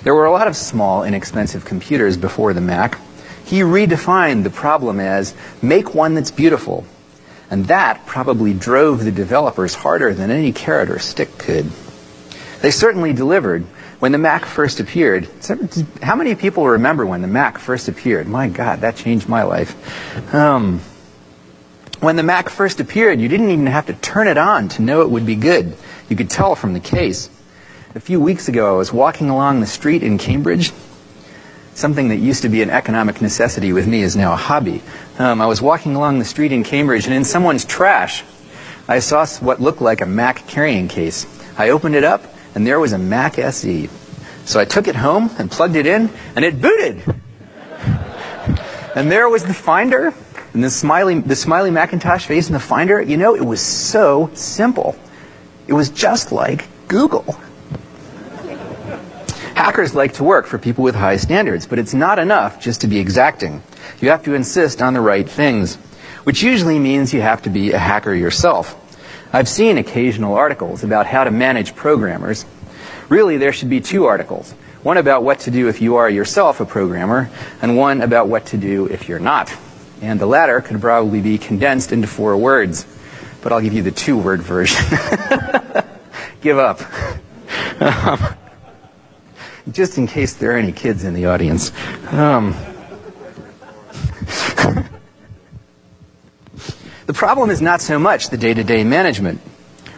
There 0.01 0.15
were 0.15 0.25
a 0.25 0.31
lot 0.31 0.47
of 0.47 0.55
small, 0.55 1.03
inexpensive 1.03 1.63
computers 1.63 2.17
before 2.17 2.53
the 2.53 2.61
Mac. 2.61 2.99
He 3.45 3.59
redefined 3.59 4.43
the 4.43 4.49
problem 4.49 4.99
as 4.99 5.35
make 5.61 5.93
one 5.93 6.15
that's 6.15 6.31
beautiful. 6.31 6.85
And 7.49 7.65
that 7.65 8.05
probably 8.05 8.53
drove 8.53 9.03
the 9.03 9.11
developers 9.11 9.75
harder 9.75 10.13
than 10.13 10.31
any 10.31 10.51
carrot 10.51 10.89
or 10.89 10.99
stick 10.99 11.37
could. 11.37 11.69
They 12.61 12.71
certainly 12.71 13.13
delivered. 13.13 13.65
When 13.99 14.11
the 14.11 14.17
Mac 14.17 14.45
first 14.45 14.79
appeared, 14.79 15.29
how 16.01 16.15
many 16.15 16.35
people 16.35 16.67
remember 16.67 17.05
when 17.05 17.21
the 17.21 17.27
Mac 17.27 17.57
first 17.57 17.87
appeared? 17.87 18.27
My 18.27 18.49
God, 18.49 18.81
that 18.81 18.97
changed 18.97 19.29
my 19.29 19.43
life. 19.43 20.33
Um, 20.33 20.81
when 22.01 22.17
the 22.17 22.23
Mac 22.23 22.49
first 22.49 22.79
appeared, 22.79 23.21
you 23.21 23.29
didn't 23.29 23.51
even 23.51 23.67
have 23.67 23.85
to 23.87 23.93
turn 23.93 24.27
it 24.27 24.37
on 24.37 24.67
to 24.69 24.81
know 24.81 25.01
it 25.01 25.09
would 25.09 25.25
be 25.25 25.35
good. 25.35 25.77
You 26.09 26.15
could 26.15 26.29
tell 26.29 26.55
from 26.55 26.73
the 26.73 26.79
case. 26.79 27.29
A 27.95 27.99
few 27.99 28.19
weeks 28.19 28.49
ago, 28.49 28.75
I 28.75 28.77
was 28.77 28.91
walking 28.91 29.29
along 29.29 29.61
the 29.61 29.65
street 29.65 30.03
in 30.03 30.17
Cambridge. 30.17 30.73
Something 31.73 32.09
that 32.09 32.17
used 32.17 32.41
to 32.41 32.49
be 32.49 32.61
an 32.61 32.69
economic 32.69 33.21
necessity 33.21 33.71
with 33.71 33.87
me 33.87 34.01
is 34.01 34.15
now 34.15 34.33
a 34.33 34.37
hobby. 34.37 34.81
Um, 35.17 35.39
I 35.39 35.45
was 35.45 35.61
walking 35.61 35.95
along 35.95 36.19
the 36.19 36.25
street 36.25 36.51
in 36.51 36.65
Cambridge, 36.65 37.05
and 37.05 37.15
in 37.15 37.23
someone's 37.23 37.63
trash, 37.63 38.25
I 38.85 38.99
saw 38.99 39.25
what 39.39 39.61
looked 39.61 39.81
like 39.81 40.01
a 40.01 40.05
Mac 40.05 40.45
carrying 40.45 40.89
case. 40.89 41.25
I 41.57 41.69
opened 41.69 41.95
it 41.95 42.03
up, 42.03 42.25
and 42.53 42.67
there 42.67 42.81
was 42.81 42.91
a 42.91 42.97
Mac 42.97 43.39
SE. 43.39 43.89
So 44.43 44.59
I 44.59 44.65
took 44.65 44.89
it 44.89 44.95
home 44.95 45.31
and 45.39 45.49
plugged 45.49 45.77
it 45.77 45.87
in, 45.87 46.09
and 46.35 46.43
it 46.43 46.61
booted. 46.61 47.01
and 48.93 49.09
there 49.09 49.29
was 49.29 49.45
the 49.45 49.53
Finder, 49.53 50.13
and 50.53 50.61
the 50.61 50.69
smiley, 50.69 51.21
the 51.21 51.35
smiley 51.37 51.71
Macintosh 51.71 52.25
face 52.25 52.47
in 52.47 52.53
the 52.53 52.59
Finder. 52.59 53.01
You 53.01 53.15
know, 53.15 53.35
it 53.35 53.45
was 53.45 53.61
so 53.61 54.29
simple. 54.33 54.97
It 55.65 55.73
was 55.73 55.89
just 55.89 56.33
like 56.33 56.65
Google. 56.89 57.39
Hackers 59.55 59.95
like 59.95 60.13
to 60.15 60.23
work 60.23 60.45
for 60.47 60.57
people 60.57 60.83
with 60.83 60.95
high 60.95 61.15
standards, 61.17 61.65
but 61.65 61.79
it's 61.79 61.93
not 61.93 62.19
enough 62.19 62.59
just 62.59 62.81
to 62.81 62.87
be 62.87 62.99
exacting. 62.99 63.63
You 64.01 64.09
have 64.09 64.23
to 64.25 64.33
insist 64.33 64.81
on 64.81 64.93
the 64.93 65.01
right 65.01 65.27
things, 65.27 65.75
which 66.25 66.43
usually 66.43 66.77
means 66.77 67.13
you 67.13 67.21
have 67.21 67.41
to 67.43 67.49
be 67.49 67.71
a 67.71 67.77
hacker 67.79 68.13
yourself. 68.13 68.75
I've 69.31 69.47
seen 69.49 69.77
occasional 69.77 70.35
articles 70.35 70.83
about 70.83 71.07
how 71.07 71.23
to 71.23 71.31
manage 71.31 71.75
programmers. 71.75 72.45
Really, 73.09 73.37
there 73.37 73.53
should 73.53 73.69
be 73.69 73.81
two 73.81 74.05
articles. 74.05 74.51
One 74.83 74.97
about 74.97 75.23
what 75.23 75.39
to 75.41 75.51
do 75.51 75.67
if 75.67 75.81
you 75.81 75.95
are 75.95 76.09
yourself 76.09 76.59
a 76.59 76.65
programmer, 76.65 77.29
and 77.61 77.77
one 77.77 78.01
about 78.01 78.27
what 78.27 78.47
to 78.47 78.57
do 78.57 78.85
if 78.87 79.07
you're 79.09 79.19
not. 79.19 79.51
and 80.01 80.19
the 80.19 80.25
latter 80.25 80.59
could 80.61 80.79
probably 80.81 81.21
be 81.21 81.37
condensed 81.37 81.91
into 81.93 82.07
four 82.07 82.35
words. 82.37 82.85
But 83.41 83.53
I'll 83.53 83.61
give 83.61 83.73
you 83.73 83.81
the 83.81 83.91
two 83.91 84.17
word 84.17 84.41
version. 84.41 84.83
Give 86.41 86.57
up. 86.59 86.81
Um, 87.77 88.35
Just 89.71 89.97
in 89.97 90.05
case 90.07 90.35
there 90.35 90.51
are 90.51 90.57
any 90.57 90.71
kids 90.71 91.03
in 91.03 91.13
the 91.13 91.25
audience. 91.25 91.71
Um, 92.11 92.51
the 97.07 97.13
problem 97.13 97.49
is 97.49 97.61
not 97.61 97.81
so 97.81 97.97
much 97.97 98.29
the 98.29 98.37
day 98.37 98.53
to 98.53 98.63
day 98.63 98.83
management. 98.83 99.41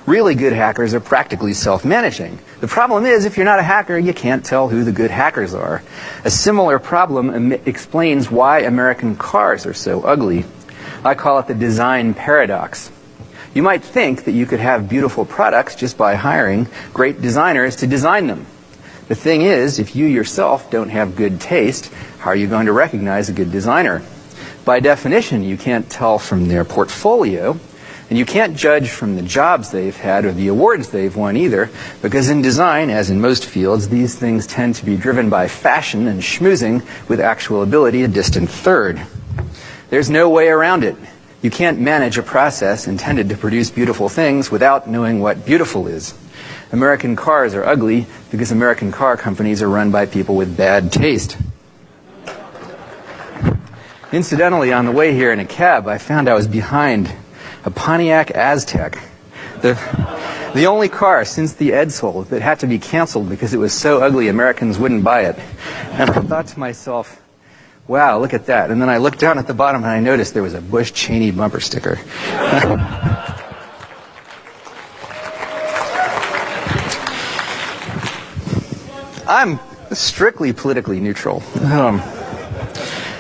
Really 0.06 0.36
good 0.36 0.54
hackers 0.54 0.94
are 0.94 1.02
practically 1.02 1.54
self 1.54 1.84
managing. 1.84 2.40
The 2.62 2.68
problem 2.68 3.06
is, 3.06 3.26
if 3.26 3.36
you're 3.36 3.46
not 3.46 3.60
a 3.60 3.64
hacker, 3.64 3.98
you 3.98 4.14
can't 4.14 4.46
tell 4.46 4.70
who 4.70 4.86
the 4.86 4.94
good 4.94 5.12
hackers 5.12 5.54
are. 5.54 5.84
A 6.24 6.32
similar 6.32 6.80
problem 6.80 7.52
explains 7.52 8.32
why 8.32 8.60
American 8.62 9.18
cars 9.18 9.66
are 9.66 9.74
so 9.74 10.04
ugly. 10.04 10.46
I 11.04 11.14
call 11.14 11.40
it 11.40 11.48
the 11.48 11.54
design 11.54 12.14
paradox. 12.14 12.90
You 13.54 13.64
might 13.64 13.84
think 13.84 14.24
that 14.24 14.32
you 14.32 14.46
could 14.46 14.62
have 14.62 14.88
beautiful 14.88 15.26
products 15.26 15.76
just 15.76 15.98
by 15.98 16.16
hiring 16.16 16.68
great 16.94 17.22
designers 17.22 17.76
to 17.78 17.88
design 17.88 18.28
them. 18.28 18.46
The 19.08 19.16
thing 19.16 19.42
is, 19.42 19.80
if 19.80 19.96
you 19.96 20.06
yourself 20.06 20.70
don't 20.70 20.90
have 20.90 21.16
good 21.16 21.40
taste, 21.40 21.92
how 22.20 22.32
are 22.32 22.36
you 22.36 22.48
going 22.48 22.66
to 22.66 22.74
recognize 22.74 23.30
a 23.30 23.34
good 23.34 23.52
designer? 23.52 24.02
By 24.66 24.82
definition, 24.82 25.44
you 25.44 25.58
can't 25.58 25.90
tell 25.90 26.20
from 26.20 26.50
their 26.50 26.66
portfolio 26.66 27.58
and 28.10 28.18
you 28.18 28.26
can't 28.26 28.58
judge 28.58 28.90
from 28.90 29.16
the 29.16 29.22
jobs 29.22 29.72
they've 29.72 29.96
had 29.96 30.26
or 30.26 30.32
the 30.32 30.48
awards 30.48 30.90
they've 30.90 31.16
won 31.16 31.36
either, 31.36 31.70
because 32.02 32.30
in 32.30 32.42
design, 32.42 32.90
as 32.90 33.10
in 33.10 33.20
most 33.20 33.46
fields, 33.46 33.90
these 33.90 34.16
things 34.16 34.48
tend 34.48 34.76
to 34.76 34.86
be 34.86 34.96
driven 34.96 35.30
by 35.30 35.48
fashion 35.48 36.08
and 36.08 36.22
schmoozing 36.22 36.86
with 37.10 37.20
actual 37.20 37.64
ability 37.64 38.04
a 38.04 38.08
distant 38.08 38.50
third. 38.50 39.02
There's 39.90 40.10
no 40.10 40.30
way 40.30 40.48
around 40.48 40.84
it. 40.84 40.96
You 41.42 41.52
can't 41.52 41.80
manage 41.80 42.18
a 42.18 42.24
process 42.24 42.88
intended 42.88 43.30
to 43.30 43.38
produce 43.38 43.70
beautiful 43.72 44.10
things 44.10 44.50
without 44.50 44.90
knowing 44.90 45.20
what 45.20 45.46
beautiful 45.46 45.88
is. 45.88 46.14
American 46.72 47.16
cars 47.16 47.54
are 47.56 47.64
ugly 47.64 48.06
because 48.32 48.52
American 48.52 48.92
car 48.92 49.16
companies 49.18 49.62
are 49.62 49.70
run 49.70 49.92
by 49.92 50.06
people 50.06 50.36
with 50.36 50.58
bad 50.58 50.92
taste. 50.92 51.38
Incidentally, 54.12 54.72
on 54.72 54.86
the 54.86 54.92
way 54.92 55.14
here 55.14 55.32
in 55.32 55.40
a 55.40 55.46
cab, 55.46 55.88
I 55.88 55.98
found 55.98 56.30
I 56.30 56.34
was 56.34 56.48
behind 56.48 57.14
a 57.66 57.72
Pontiac 57.72 58.28
Aztek. 58.28 59.02
The, 59.62 59.74
the 60.54 60.66
only 60.68 60.88
car 60.88 61.26
since 61.26 61.54
the 61.54 61.72
Edsel 61.72 62.28
that 62.30 62.42
had 62.42 62.60
to 62.62 62.68
be 62.68 62.80
canceled 62.80 63.28
because 63.28 63.54
it 63.54 63.58
was 63.58 63.74
so 63.74 64.02
ugly 64.02 64.28
Americans 64.28 64.78
wouldn't 64.78 65.04
buy 65.04 65.26
it. 65.26 65.38
And 65.92 66.10
I 66.10 66.22
thought 66.22 66.48
to 66.48 66.60
myself, 66.60 67.22
wow, 67.88 68.20
look 68.20 68.34
at 68.34 68.46
that. 68.46 68.72
And 68.72 68.82
then 68.82 68.90
I 68.90 68.98
looked 68.98 69.20
down 69.20 69.38
at 69.40 69.48
the 69.48 69.54
bottom 69.54 69.84
and 69.84 69.92
I 69.92 70.00
noticed 70.00 70.34
there 70.34 70.44
was 70.44 70.54
a 70.54 70.62
Bush 70.62 70.94
Cheney 70.94 71.32
bumper 71.32 71.60
sticker. 71.60 72.00
I'm 79.28 79.60
strictly 79.92 80.54
politically 80.54 81.02
neutral. 81.02 81.44
Um, 81.62 82.02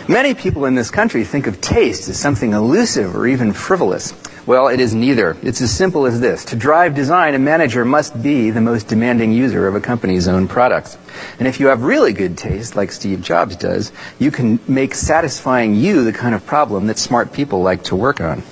many 0.07 0.33
people 0.33 0.65
in 0.65 0.73
this 0.73 0.89
country 0.89 1.25
think 1.25 1.47
of 1.47 1.59
taste 1.59 2.07
as 2.07 2.17
something 2.17 2.53
elusive 2.53 3.13
or 3.13 3.27
even 3.27 3.51
frivolous. 3.51 4.13
Well, 4.45 4.69
it 4.69 4.79
is 4.79 4.95
neither. 4.95 5.35
It's 5.43 5.59
as 5.59 5.75
simple 5.75 6.05
as 6.05 6.21
this. 6.21 6.45
To 6.45 6.55
drive 6.55 6.95
design, 6.95 7.35
a 7.35 7.39
manager 7.39 7.83
must 7.83 8.23
be 8.23 8.49
the 8.49 8.61
most 8.61 8.87
demanding 8.87 9.33
user 9.33 9.67
of 9.67 9.75
a 9.75 9.81
company's 9.81 10.29
own 10.29 10.47
products. 10.47 10.97
And 11.39 11.47
if 11.49 11.59
you 11.59 11.67
have 11.67 11.83
really 11.83 12.13
good 12.13 12.37
taste, 12.37 12.77
like 12.77 12.93
Steve 12.93 13.21
Jobs 13.21 13.57
does, 13.57 13.91
you 14.17 14.31
can 14.31 14.61
make 14.65 14.95
satisfying 14.95 15.75
you 15.75 16.05
the 16.05 16.13
kind 16.13 16.33
of 16.33 16.45
problem 16.45 16.87
that 16.87 16.97
smart 16.97 17.33
people 17.33 17.61
like 17.61 17.83
to 17.83 17.97
work 17.97 18.21
on. 18.21 18.43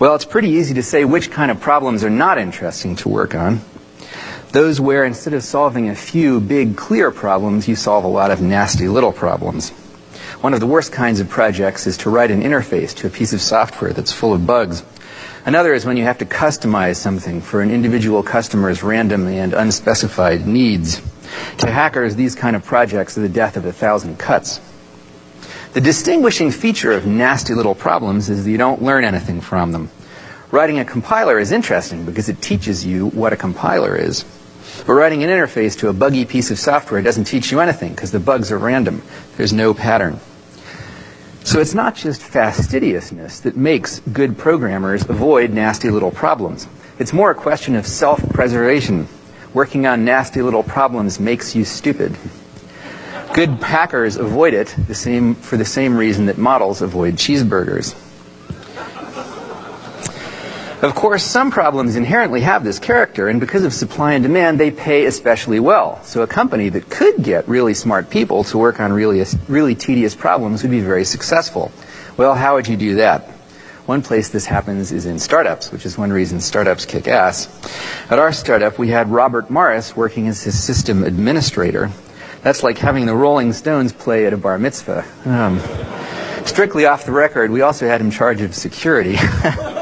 Well, 0.00 0.14
it's 0.14 0.24
pretty 0.24 0.48
easy 0.48 0.72
to 0.74 0.82
say 0.82 1.04
which 1.04 1.30
kind 1.30 1.50
of 1.50 1.60
problems 1.60 2.02
are 2.02 2.10
not 2.10 2.38
interesting 2.38 2.96
to 2.96 3.10
work 3.10 3.34
on. 3.34 3.60
Those 4.52 4.80
where 4.80 5.04
instead 5.04 5.34
of 5.34 5.42
solving 5.42 5.90
a 5.90 5.94
few 5.94 6.40
big, 6.40 6.76
clear 6.76 7.10
problems, 7.10 7.68
you 7.68 7.76
solve 7.76 8.04
a 8.04 8.08
lot 8.08 8.30
of 8.30 8.40
nasty 8.40 8.88
little 8.88 9.12
problems. 9.12 9.70
One 10.40 10.54
of 10.54 10.60
the 10.60 10.66
worst 10.66 10.90
kinds 10.90 11.20
of 11.20 11.28
projects 11.28 11.86
is 11.86 11.98
to 11.98 12.10
write 12.10 12.30
an 12.30 12.42
interface 12.42 12.94
to 12.96 13.06
a 13.06 13.10
piece 13.10 13.34
of 13.34 13.42
software 13.42 13.92
that's 13.92 14.12
full 14.12 14.32
of 14.32 14.46
bugs. 14.46 14.84
Another 15.44 15.74
is 15.74 15.84
when 15.84 15.96
you 15.98 16.04
have 16.04 16.18
to 16.18 16.24
customize 16.24 16.96
something 16.96 17.42
for 17.42 17.60
an 17.60 17.70
individual 17.70 18.22
customer's 18.22 18.82
random 18.82 19.26
and 19.26 19.52
unspecified 19.52 20.46
needs. 20.46 21.02
To 21.58 21.70
hackers, 21.70 22.16
these 22.16 22.34
kind 22.34 22.56
of 22.56 22.64
projects 22.64 23.18
are 23.18 23.22
the 23.22 23.28
death 23.28 23.56
of 23.56 23.66
a 23.66 23.72
thousand 23.72 24.18
cuts. 24.18 24.60
The 25.74 25.80
distinguishing 25.82 26.50
feature 26.50 26.92
of 26.92 27.06
nasty 27.06 27.52
little 27.52 27.74
problems 27.74 28.30
is 28.30 28.44
that 28.44 28.50
you 28.50 28.58
don't 28.58 28.82
learn 28.82 29.04
anything 29.04 29.42
from 29.42 29.72
them. 29.72 29.90
Writing 30.50 30.78
a 30.78 30.84
compiler 30.84 31.38
is 31.38 31.52
interesting 31.52 32.06
because 32.06 32.30
it 32.30 32.40
teaches 32.40 32.84
you 32.84 33.08
what 33.08 33.34
a 33.34 33.36
compiler 33.36 33.94
is. 33.94 34.24
But 34.86 34.94
writing 34.94 35.22
an 35.22 35.28
interface 35.28 35.78
to 35.80 35.88
a 35.88 35.92
buggy 35.92 36.24
piece 36.24 36.50
of 36.50 36.58
software 36.58 37.02
doesn't 37.02 37.24
teach 37.24 37.52
you 37.52 37.60
anything 37.60 37.94
because 37.94 38.12
the 38.12 38.20
bugs 38.20 38.50
are 38.50 38.56
random. 38.56 39.02
There's 39.36 39.52
no 39.52 39.74
pattern. 39.74 40.20
So 41.44 41.60
it's 41.60 41.74
not 41.74 41.94
just 41.94 42.22
fastidiousness 42.22 43.40
that 43.40 43.56
makes 43.58 44.00
good 44.00 44.38
programmers 44.38 45.08
avoid 45.08 45.50
nasty 45.50 45.90
little 45.90 46.10
problems. 46.10 46.66
It's 46.98 47.12
more 47.12 47.30
a 47.30 47.34
question 47.34 47.74
of 47.74 47.86
self-preservation. 47.86 49.06
Working 49.52 49.86
on 49.86 50.06
nasty 50.06 50.40
little 50.40 50.62
problems 50.62 51.20
makes 51.20 51.54
you 51.54 51.66
stupid. 51.66 52.16
Good 53.34 53.50
hackers 53.50 54.16
avoid 54.16 54.54
it 54.54 54.74
the 54.86 54.94
same, 54.94 55.34
for 55.34 55.58
the 55.58 55.64
same 55.66 55.94
reason 55.96 56.24
that 56.26 56.38
models 56.38 56.80
avoid 56.80 57.16
cheeseburgers. 57.16 57.94
Of 60.80 60.94
course, 60.94 61.24
some 61.24 61.50
problems 61.50 61.96
inherently 61.96 62.42
have 62.42 62.62
this 62.62 62.78
character, 62.78 63.26
and 63.26 63.40
because 63.40 63.64
of 63.64 63.74
supply 63.74 64.12
and 64.12 64.22
demand, 64.22 64.60
they 64.60 64.70
pay 64.70 65.06
especially 65.06 65.58
well. 65.58 66.00
So 66.04 66.22
a 66.22 66.28
company 66.28 66.68
that 66.68 66.88
could 66.88 67.24
get 67.24 67.48
really 67.48 67.74
smart 67.74 68.10
people 68.10 68.44
to 68.44 68.58
work 68.58 68.78
on 68.78 68.92
really, 68.92 69.24
really 69.48 69.74
tedious 69.74 70.14
problems 70.14 70.62
would 70.62 70.70
be 70.70 70.78
very 70.78 71.04
successful. 71.04 71.72
Well, 72.16 72.36
how 72.36 72.54
would 72.54 72.68
you 72.68 72.76
do 72.76 72.94
that? 72.96 73.24
One 73.86 74.02
place 74.02 74.28
this 74.28 74.46
happens 74.46 74.92
is 74.92 75.04
in 75.04 75.18
startups, 75.18 75.72
which 75.72 75.84
is 75.84 75.98
one 75.98 76.12
reason 76.12 76.40
startups 76.40 76.86
kick 76.86 77.08
ass. 77.08 77.48
At 78.08 78.20
our 78.20 78.32
startup, 78.32 78.78
we 78.78 78.86
had 78.88 79.10
Robert 79.10 79.50
Morris 79.50 79.96
working 79.96 80.28
as 80.28 80.44
his 80.44 80.62
system 80.62 81.02
administrator. 81.02 81.90
That's 82.42 82.62
like 82.62 82.78
having 82.78 83.06
the 83.06 83.16
Rolling 83.16 83.52
Stones 83.52 83.92
play 83.92 84.26
at 84.26 84.32
a 84.32 84.36
bar 84.36 84.58
mitzvah. 84.58 85.04
Um, 85.24 85.58
strictly 86.46 86.86
off 86.86 87.04
the 87.04 87.10
record, 87.12 87.50
we 87.50 87.62
also 87.62 87.88
had 87.88 88.00
him 88.00 88.12
charge 88.12 88.42
of 88.42 88.54
security. 88.54 89.16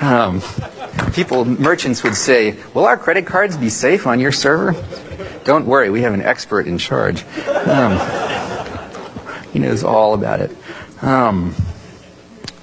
Um, 0.00 0.42
people, 1.12 1.44
merchants 1.44 2.02
would 2.02 2.16
say, 2.16 2.56
Will 2.74 2.84
our 2.84 2.96
credit 2.96 3.26
cards 3.26 3.56
be 3.56 3.68
safe 3.68 4.06
on 4.06 4.20
your 4.20 4.32
server? 4.32 4.74
Don't 5.44 5.66
worry, 5.66 5.90
we 5.90 6.02
have 6.02 6.14
an 6.14 6.22
expert 6.22 6.66
in 6.66 6.78
charge. 6.78 7.24
Um, 7.46 8.00
he 9.52 9.58
knows 9.58 9.84
all 9.84 10.14
about 10.14 10.40
it. 10.40 10.50
Um, 11.02 11.54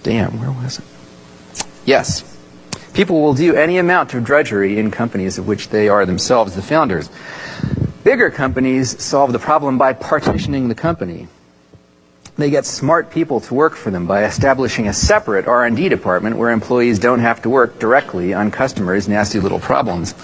damn, 0.04 0.40
where 0.40 0.52
was 0.52 0.80
it? 0.80 0.86
Yes. 1.86 2.28
People 2.94 3.22
will 3.22 3.34
do 3.34 3.56
any 3.56 3.78
amount 3.78 4.14
of 4.14 4.24
drudgery 4.24 4.78
in 4.78 4.92
companies 4.92 5.38
of 5.38 5.48
which 5.48 5.70
they 5.70 5.88
are 5.88 6.06
themselves 6.06 6.56
the 6.56 6.62
founders. 6.62 7.10
Bigger 8.04 8.30
companies 8.30 9.02
solve 9.02 9.32
the 9.32 9.40
problem 9.40 9.78
by 9.78 9.94
partitioning 9.94 10.68
the 10.68 10.76
company. 10.76 11.28
They 12.38 12.50
get 12.50 12.66
smart 12.66 13.12
people 13.12 13.40
to 13.42 13.54
work 13.54 13.76
for 13.76 13.92
them 13.92 14.08
by 14.08 14.24
establishing 14.24 14.88
a 14.88 14.94
separate 14.94 15.48
R&D 15.48 15.90
department 15.90 16.38
where 16.38 16.50
employees 16.50 16.98
don't 16.98 17.20
have 17.20 17.42
to 17.44 17.50
work 17.50 17.78
directly 17.78 18.34
on 18.34 18.52
customers' 18.52 19.08
nasty 19.08 19.40
little 19.40 19.60
problems. 19.60 20.16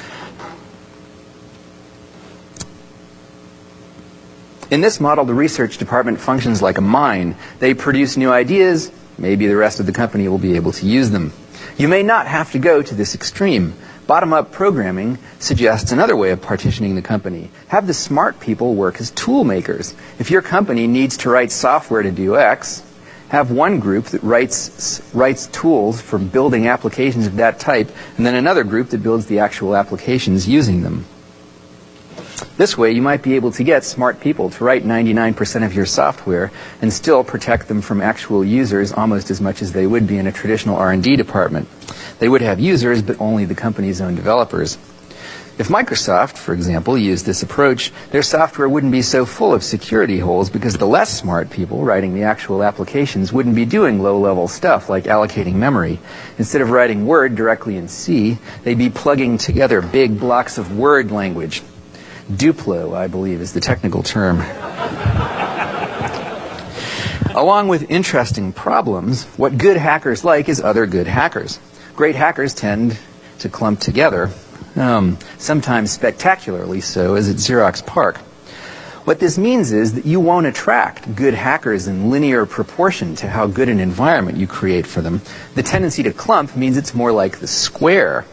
In 4.69 4.81
this 4.81 4.99
model, 4.99 5.25
the 5.25 5.33
research 5.33 5.77
department 5.77 6.19
functions 6.19 6.61
like 6.61 6.77
a 6.77 6.81
mine. 6.81 7.35
They 7.59 7.73
produce 7.73 8.17
new 8.17 8.31
ideas. 8.31 8.91
Maybe 9.17 9.47
the 9.47 9.55
rest 9.55 9.79
of 9.79 9.85
the 9.85 9.93
company 9.93 10.27
will 10.27 10.37
be 10.37 10.55
able 10.55 10.73
to 10.73 10.85
use 10.85 11.09
them. 11.09 11.31
You 11.77 11.87
may 11.87 12.03
not 12.03 12.27
have 12.27 12.51
to 12.51 12.59
go 12.59 12.81
to 12.81 12.95
this 12.95 13.15
extreme. 13.15 13.75
Bottom 14.07 14.31
up 14.31 14.53
programming 14.53 15.17
suggests 15.39 15.91
another 15.91 16.15
way 16.15 16.31
of 16.31 16.41
partitioning 16.41 16.95
the 16.95 17.01
company. 17.01 17.49
Have 17.67 17.87
the 17.87 17.93
smart 17.93 18.39
people 18.39 18.73
work 18.73 19.01
as 19.01 19.11
tool 19.11 19.43
makers. 19.43 19.93
If 20.17 20.31
your 20.31 20.41
company 20.41 20.87
needs 20.87 21.17
to 21.17 21.29
write 21.29 21.51
software 21.51 22.03
to 22.03 22.11
do 22.11 22.37
X, 22.37 22.81
have 23.27 23.51
one 23.51 23.81
group 23.81 24.05
that 24.05 24.23
writes, 24.23 25.01
writes 25.13 25.47
tools 25.47 25.99
for 25.99 26.17
building 26.17 26.69
applications 26.69 27.27
of 27.27 27.35
that 27.35 27.59
type, 27.59 27.91
and 28.15 28.25
then 28.25 28.33
another 28.33 28.63
group 28.63 28.91
that 28.91 29.03
builds 29.03 29.25
the 29.25 29.39
actual 29.39 29.75
applications 29.75 30.47
using 30.47 30.83
them. 30.83 31.05
This 32.55 32.77
way, 32.77 32.93
you 32.93 33.01
might 33.01 33.23
be 33.23 33.35
able 33.35 33.51
to 33.51 33.63
get 33.63 33.83
smart 33.83 34.21
people 34.21 34.49
to 34.51 34.63
write 34.63 34.85
99% 34.85 35.65
of 35.65 35.73
your 35.73 35.85
software 35.85 36.49
and 36.81 36.93
still 36.93 37.25
protect 37.25 37.67
them 37.67 37.81
from 37.81 37.99
actual 37.99 38.45
users 38.45 38.93
almost 38.93 39.29
as 39.31 39.41
much 39.41 39.61
as 39.61 39.73
they 39.73 39.85
would 39.85 40.07
be 40.07 40.17
in 40.17 40.27
a 40.27 40.31
traditional 40.31 40.77
R&D 40.77 41.17
department. 41.17 41.67
They 42.19 42.29
would 42.29 42.41
have 42.41 42.59
users, 42.59 43.01
but 43.01 43.21
only 43.21 43.45
the 43.45 43.55
company's 43.55 44.01
own 44.01 44.15
developers. 44.15 44.77
If 45.59 45.69
Microsoft, 45.69 46.37
for 46.37 46.53
example, 46.53 46.95
used 46.95 47.25
this 47.25 47.41
approach, 47.41 47.91
their 48.11 48.21
software 48.21 48.69
wouldn't 48.69 48.91
be 48.91 49.01
so 49.01 49.25
full 49.25 49.55
of 49.55 49.63
security 49.63 50.19
holes 50.19 50.51
because 50.51 50.75
the 50.77 50.85
less 50.85 51.17
smart 51.19 51.49
people 51.49 51.83
writing 51.83 52.13
the 52.13 52.23
actual 52.23 52.61
applications 52.63 53.33
wouldn't 53.33 53.55
be 53.55 53.65
doing 53.65 53.99
low-level 53.99 54.47
stuff 54.49 54.87
like 54.87 55.05
allocating 55.05 55.55
memory. 55.55 55.99
Instead 56.37 56.61
of 56.61 56.69
writing 56.69 57.07
Word 57.07 57.35
directly 57.35 57.75
in 57.75 57.87
C, 57.87 58.37
they'd 58.63 58.77
be 58.77 58.91
plugging 58.91 59.39
together 59.39 59.81
big 59.81 60.19
blocks 60.19 60.59
of 60.59 60.77
Word 60.77 61.09
language. 61.09 61.63
Duplo, 62.31 62.95
I 62.95 63.07
believe, 63.07 63.41
is 63.41 63.53
the 63.53 63.59
technical 63.59 64.03
term. 64.03 64.41
Along 67.35 67.67
with 67.67 67.89
interesting 67.89 68.53
problems, 68.53 69.25
what 69.37 69.57
good 69.57 69.77
hackers 69.77 70.23
like 70.23 70.49
is 70.49 70.61
other 70.61 70.85
good 70.85 71.07
hackers. 71.07 71.57
Great 71.97 72.15
hackers 72.15 72.53
tend 72.53 72.95
to 73.39 73.49
clump 73.49 73.79
together 73.79 74.29
um, 74.75 75.17
sometimes 75.39 75.89
spectacularly 75.89 76.79
so, 76.79 77.15
as 77.15 77.27
at 77.27 77.37
Xerox 77.37 77.83
PARC. 77.83 78.17
What 79.07 79.19
this 79.19 79.39
means 79.39 79.71
is 79.71 79.95
that 79.95 80.05
you 80.05 80.19
won't 80.19 80.45
attract 80.45 81.15
good 81.15 81.33
hackers 81.33 81.87
in 81.87 82.11
linear 82.11 82.45
proportion 82.45 83.15
to 83.15 83.27
how 83.27 83.47
good 83.47 83.67
an 83.67 83.79
environment 83.79 84.37
you 84.37 84.45
create 84.45 84.85
for 84.85 85.01
them. 85.01 85.21
The 85.55 85.63
tendency 85.63 86.03
to 86.03 86.13
clump 86.13 86.55
means 86.55 86.77
it's 86.77 86.93
more 86.93 87.11
like 87.11 87.39
the 87.39 87.47
square. 87.47 88.25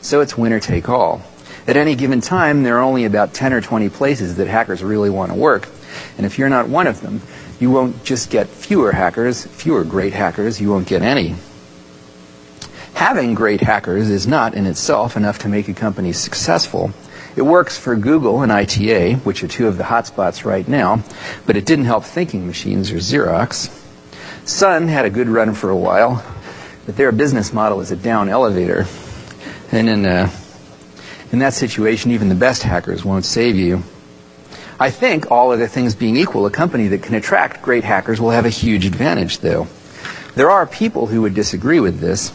So 0.00 0.22
it's 0.22 0.38
winner 0.38 0.58
take 0.58 0.88
all. 0.88 1.20
At 1.66 1.76
any 1.76 1.96
given 1.96 2.22
time, 2.22 2.62
there 2.62 2.78
are 2.78 2.82
only 2.82 3.04
about 3.04 3.34
10 3.34 3.52
or 3.52 3.60
20 3.60 3.90
places 3.90 4.36
that 4.36 4.46
hackers 4.46 4.82
really 4.82 5.10
want 5.10 5.32
to 5.32 5.36
work. 5.36 5.68
And 6.16 6.24
if 6.24 6.38
you're 6.38 6.48
not 6.48 6.70
one 6.70 6.86
of 6.86 7.02
them, 7.02 7.20
you 7.60 7.70
won't 7.70 8.04
just 8.04 8.30
get 8.30 8.46
fewer 8.46 8.92
hackers, 8.92 9.44
fewer 9.44 9.84
great 9.84 10.14
hackers, 10.14 10.62
you 10.62 10.70
won't 10.70 10.88
get 10.88 11.02
any 11.02 11.34
having 12.96 13.34
great 13.34 13.60
hackers 13.60 14.08
is 14.08 14.26
not 14.26 14.54
in 14.54 14.64
itself 14.64 15.18
enough 15.18 15.38
to 15.38 15.48
make 15.50 15.68
a 15.68 15.74
company 15.74 16.14
successful. 16.14 16.90
It 17.36 17.42
works 17.42 17.76
for 17.76 17.94
Google 17.94 18.40
and 18.40 18.50
ITA, 18.50 19.16
which 19.16 19.44
are 19.44 19.48
two 19.48 19.68
of 19.68 19.76
the 19.76 19.84
hotspots 19.84 20.46
right 20.46 20.66
now, 20.66 21.04
but 21.44 21.58
it 21.58 21.66
didn't 21.66 21.84
help 21.84 22.04
thinking 22.04 22.46
machines 22.46 22.90
or 22.90 22.96
Xerox. 22.96 23.68
Sun 24.46 24.88
had 24.88 25.04
a 25.04 25.10
good 25.10 25.28
run 25.28 25.52
for 25.52 25.68
a 25.68 25.76
while, 25.76 26.24
but 26.86 26.96
their 26.96 27.12
business 27.12 27.52
model 27.52 27.82
is 27.82 27.90
a 27.90 27.96
down 27.96 28.30
elevator. 28.30 28.86
And 29.70 29.90
in, 29.90 30.06
uh, 30.06 30.30
in 31.32 31.40
that 31.40 31.52
situation, 31.52 32.12
even 32.12 32.30
the 32.30 32.34
best 32.34 32.62
hackers 32.62 33.04
won't 33.04 33.26
save 33.26 33.56
you. 33.56 33.82
I 34.80 34.90
think, 34.90 35.30
all 35.30 35.52
other 35.52 35.66
things 35.66 35.94
being 35.94 36.16
equal, 36.16 36.46
a 36.46 36.50
company 36.50 36.88
that 36.88 37.02
can 37.02 37.14
attract 37.14 37.60
great 37.60 37.84
hackers 37.84 38.22
will 38.22 38.30
have 38.30 38.46
a 38.46 38.50
huge 38.50 38.86
advantage, 38.86 39.40
though. 39.40 39.68
There 40.34 40.50
are 40.50 40.66
people 40.66 41.06
who 41.06 41.20
would 41.22 41.34
disagree 41.34 41.80
with 41.80 42.00
this. 42.00 42.32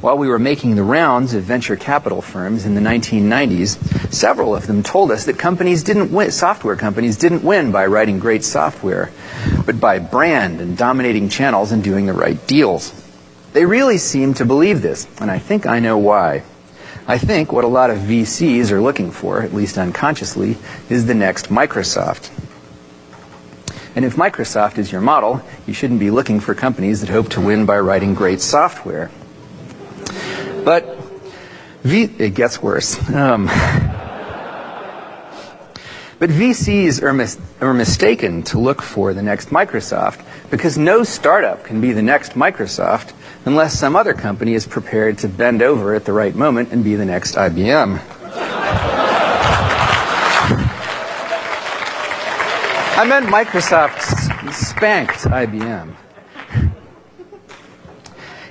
While 0.00 0.18
we 0.18 0.28
were 0.28 0.38
making 0.38 0.74
the 0.74 0.82
rounds 0.82 1.32
of 1.32 1.44
venture 1.44 1.74
capital 1.74 2.20
firms 2.20 2.66
in 2.66 2.74
the 2.74 2.82
1990s, 2.82 4.12
several 4.12 4.54
of 4.54 4.66
them 4.66 4.82
told 4.82 5.10
us 5.10 5.24
that 5.24 5.38
companies 5.38 5.82
didn't 5.82 6.12
win, 6.12 6.30
software 6.30 6.76
companies 6.76 7.16
didn't 7.16 7.42
win 7.42 7.72
by 7.72 7.86
writing 7.86 8.18
great 8.18 8.44
software, 8.44 9.10
but 9.64 9.80
by 9.80 9.98
brand 9.98 10.60
and 10.60 10.76
dominating 10.76 11.30
channels 11.30 11.72
and 11.72 11.82
doing 11.82 12.04
the 12.04 12.12
right 12.12 12.46
deals. 12.46 12.92
They 13.54 13.64
really 13.64 13.96
seem 13.96 14.34
to 14.34 14.44
believe 14.44 14.82
this, 14.82 15.08
and 15.18 15.30
I 15.30 15.38
think 15.38 15.64
I 15.64 15.78
know 15.78 15.96
why. 15.96 16.42
I 17.08 17.16
think 17.16 17.50
what 17.50 17.64
a 17.64 17.68
lot 17.68 17.88
of 17.88 17.98
VCs 17.98 18.70
are 18.72 18.82
looking 18.82 19.10
for, 19.10 19.40
at 19.40 19.54
least 19.54 19.78
unconsciously, 19.78 20.58
is 20.90 21.06
the 21.06 21.14
next 21.14 21.48
Microsoft. 21.48 22.30
And 23.94 24.04
if 24.04 24.16
Microsoft 24.16 24.76
is 24.76 24.92
your 24.92 25.00
model, 25.00 25.40
you 25.66 25.72
shouldn't 25.72 26.00
be 26.00 26.10
looking 26.10 26.38
for 26.38 26.54
companies 26.54 27.00
that 27.00 27.08
hope 27.08 27.30
to 27.30 27.40
win 27.40 27.64
by 27.64 27.78
writing 27.78 28.12
great 28.12 28.42
software. 28.42 29.10
But 30.66 30.98
it 31.84 32.34
gets 32.34 32.60
worse. 32.60 32.98
Um, 33.14 33.46
but 36.18 36.28
VCs 36.28 37.00
are, 37.04 37.12
mis- 37.12 37.38
are 37.60 37.72
mistaken 37.72 38.42
to 38.42 38.58
look 38.58 38.82
for 38.82 39.14
the 39.14 39.22
next 39.22 39.50
Microsoft 39.50 40.26
because 40.50 40.76
no 40.76 41.04
startup 41.04 41.62
can 41.62 41.80
be 41.80 41.92
the 41.92 42.02
next 42.02 42.32
Microsoft 42.32 43.12
unless 43.44 43.78
some 43.78 43.94
other 43.94 44.12
company 44.12 44.54
is 44.54 44.66
prepared 44.66 45.18
to 45.18 45.28
bend 45.28 45.62
over 45.62 45.94
at 45.94 46.04
the 46.04 46.12
right 46.12 46.34
moment 46.34 46.72
and 46.72 46.82
be 46.82 46.96
the 46.96 47.04
next 47.04 47.36
IBM. 47.36 48.00
I 52.98 53.04
meant 53.08 53.26
Microsoft 53.26 54.52
spanked 54.52 55.26
IBM. 55.26 55.94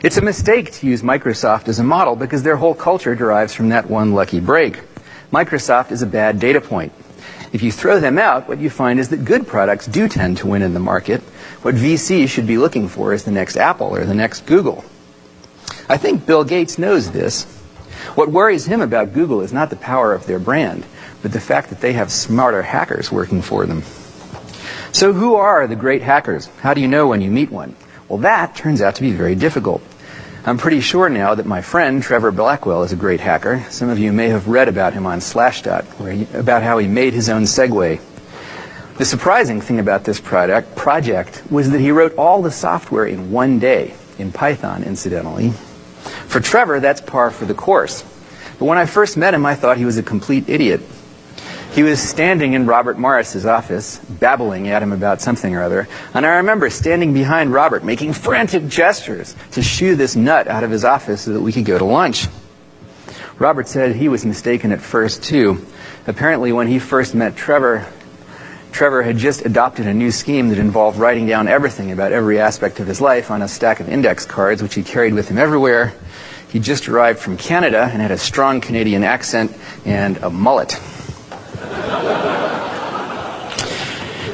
It's 0.05 0.17
a 0.17 0.21
mistake 0.21 0.71
to 0.73 0.85
use 0.85 1.01
Microsoft 1.01 1.67
as 1.67 1.79
a 1.79 1.83
model 1.83 2.15
because 2.15 2.43
their 2.43 2.57
whole 2.57 2.75
culture 2.75 3.15
derives 3.15 3.55
from 3.55 3.69
that 3.69 3.89
one 3.89 4.13
lucky 4.13 4.39
break. 4.39 4.79
Microsoft 5.33 5.91
is 5.91 6.03
a 6.03 6.05
bad 6.05 6.39
data 6.39 6.61
point. 6.61 6.93
If 7.51 7.63
you 7.63 7.71
throw 7.71 7.99
them 7.99 8.19
out, 8.19 8.47
what 8.47 8.59
you 8.59 8.69
find 8.69 8.99
is 8.99 9.09
that 9.09 9.25
good 9.25 9.47
products 9.47 9.87
do 9.87 10.07
tend 10.07 10.37
to 10.37 10.47
win 10.47 10.61
in 10.61 10.75
the 10.75 10.79
market. 10.79 11.21
What 11.63 11.73
VCs 11.73 12.29
should 12.29 12.45
be 12.45 12.59
looking 12.59 12.87
for 12.87 13.13
is 13.13 13.23
the 13.23 13.31
next 13.31 13.57
Apple 13.57 13.95
or 13.95 14.05
the 14.05 14.13
next 14.13 14.45
Google. 14.45 14.85
I 15.89 15.97
think 15.97 16.27
Bill 16.27 16.43
Gates 16.43 16.77
knows 16.77 17.09
this. 17.09 17.45
What 18.13 18.29
worries 18.29 18.67
him 18.67 18.81
about 18.81 19.13
Google 19.13 19.41
is 19.41 19.53
not 19.53 19.71
the 19.71 19.75
power 19.75 20.13
of 20.13 20.27
their 20.27 20.37
brand, 20.37 20.85
but 21.23 21.33
the 21.33 21.41
fact 21.41 21.69
that 21.69 21.81
they 21.81 21.93
have 21.93 22.11
smarter 22.11 22.61
hackers 22.61 23.11
working 23.11 23.41
for 23.41 23.65
them. 23.65 23.81
So 24.91 25.13
who 25.13 25.33
are 25.33 25.65
the 25.65 25.75
great 25.75 26.03
hackers? 26.03 26.45
How 26.59 26.75
do 26.75 26.81
you 26.81 26.87
know 26.87 27.07
when 27.07 27.21
you 27.21 27.31
meet 27.31 27.49
one? 27.49 27.75
Well, 28.07 28.19
that 28.19 28.55
turns 28.55 28.83
out 28.83 28.93
to 28.95 29.01
be 29.01 29.11
very 29.11 29.33
difficult. 29.33 29.81
I'm 30.47 30.59
pretty 30.59 30.81
sure 30.81 31.09
now 31.09 31.33
that 31.33 31.47
my 31.47 31.63
friend 31.63 32.03
Trevor 32.03 32.31
Blackwell 32.31 32.83
is 32.83 32.91
a 32.91 32.95
great 32.95 33.19
hacker. 33.19 33.65
Some 33.71 33.89
of 33.89 33.97
you 33.97 34.13
may 34.13 34.29
have 34.29 34.47
read 34.47 34.67
about 34.67 34.93
him 34.93 35.07
on 35.07 35.17
Slashdot, 35.17 35.87
he, 36.13 36.37
about 36.37 36.61
how 36.61 36.77
he 36.77 36.87
made 36.87 37.15
his 37.15 37.29
own 37.29 37.43
Segway. 37.43 37.99
The 38.99 39.05
surprising 39.05 39.59
thing 39.59 39.79
about 39.79 40.03
this 40.03 40.19
product, 40.19 40.75
project 40.75 41.41
was 41.49 41.71
that 41.71 41.79
he 41.79 41.89
wrote 41.89 42.13
all 42.15 42.43
the 42.43 42.51
software 42.51 43.07
in 43.07 43.31
one 43.31 43.57
day, 43.57 43.95
in 44.19 44.31
Python, 44.31 44.83
incidentally. 44.83 45.49
For 46.27 46.39
Trevor, 46.39 46.79
that's 46.79 47.01
par 47.01 47.31
for 47.31 47.45
the 47.45 47.55
course. 47.55 48.03
But 48.59 48.65
when 48.65 48.77
I 48.77 48.85
first 48.85 49.17
met 49.17 49.33
him, 49.33 49.47
I 49.47 49.55
thought 49.55 49.77
he 49.77 49.85
was 49.85 49.97
a 49.97 50.03
complete 50.03 50.47
idiot. 50.47 50.81
He 51.75 51.83
was 51.83 52.01
standing 52.01 52.53
in 52.53 52.65
Robert 52.67 52.97
Morris's 52.97 53.45
office, 53.45 53.97
babbling 53.97 54.69
at 54.69 54.81
him 54.81 54.93
about 54.93 55.19
something 55.19 55.53
or 55.53 55.61
other, 55.61 55.89
and 56.13 56.25
I 56.25 56.37
remember 56.37 56.69
standing 56.69 57.13
behind 57.13 57.51
Robert, 57.51 57.83
making 57.83 58.13
frantic 58.13 58.69
gestures 58.69 59.35
to 59.51 59.61
shoo 59.61 59.97
this 59.97 60.15
nut 60.15 60.47
out 60.47 60.63
of 60.63 60.71
his 60.71 60.85
office 60.85 61.23
so 61.23 61.33
that 61.33 61.41
we 61.41 61.51
could 61.51 61.65
go 61.65 61.77
to 61.77 61.83
lunch. 61.83 62.27
Robert 63.39 63.67
said 63.67 63.93
he 63.93 64.07
was 64.07 64.25
mistaken 64.25 64.71
at 64.71 64.79
first, 64.79 65.21
too. 65.21 65.65
Apparently, 66.07 66.53
when 66.53 66.67
he 66.67 66.79
first 66.79 67.13
met 67.13 67.35
Trevor, 67.35 67.85
Trevor 68.71 69.03
had 69.03 69.17
just 69.17 69.45
adopted 69.45 69.85
a 69.85 69.93
new 69.93 70.11
scheme 70.11 70.47
that 70.49 70.59
involved 70.59 70.97
writing 70.97 71.27
down 71.27 71.49
everything 71.49 71.91
about 71.91 72.13
every 72.13 72.39
aspect 72.39 72.79
of 72.79 72.87
his 72.87 73.01
life 73.01 73.29
on 73.29 73.41
a 73.41 73.49
stack 73.49 73.81
of 73.81 73.89
index 73.89 74.25
cards, 74.25 74.63
which 74.63 74.75
he 74.75 74.81
carried 74.81 75.13
with 75.13 75.27
him 75.27 75.37
everywhere. 75.37 75.93
He 76.47 76.59
just 76.59 76.87
arrived 76.87 77.19
from 77.19 77.35
Canada 77.35 77.89
and 77.91 78.01
had 78.01 78.11
a 78.11 78.17
strong 78.17 78.61
Canadian 78.61 79.03
accent 79.03 79.53
and 79.83 80.15
a 80.19 80.29
mullet. 80.29 80.79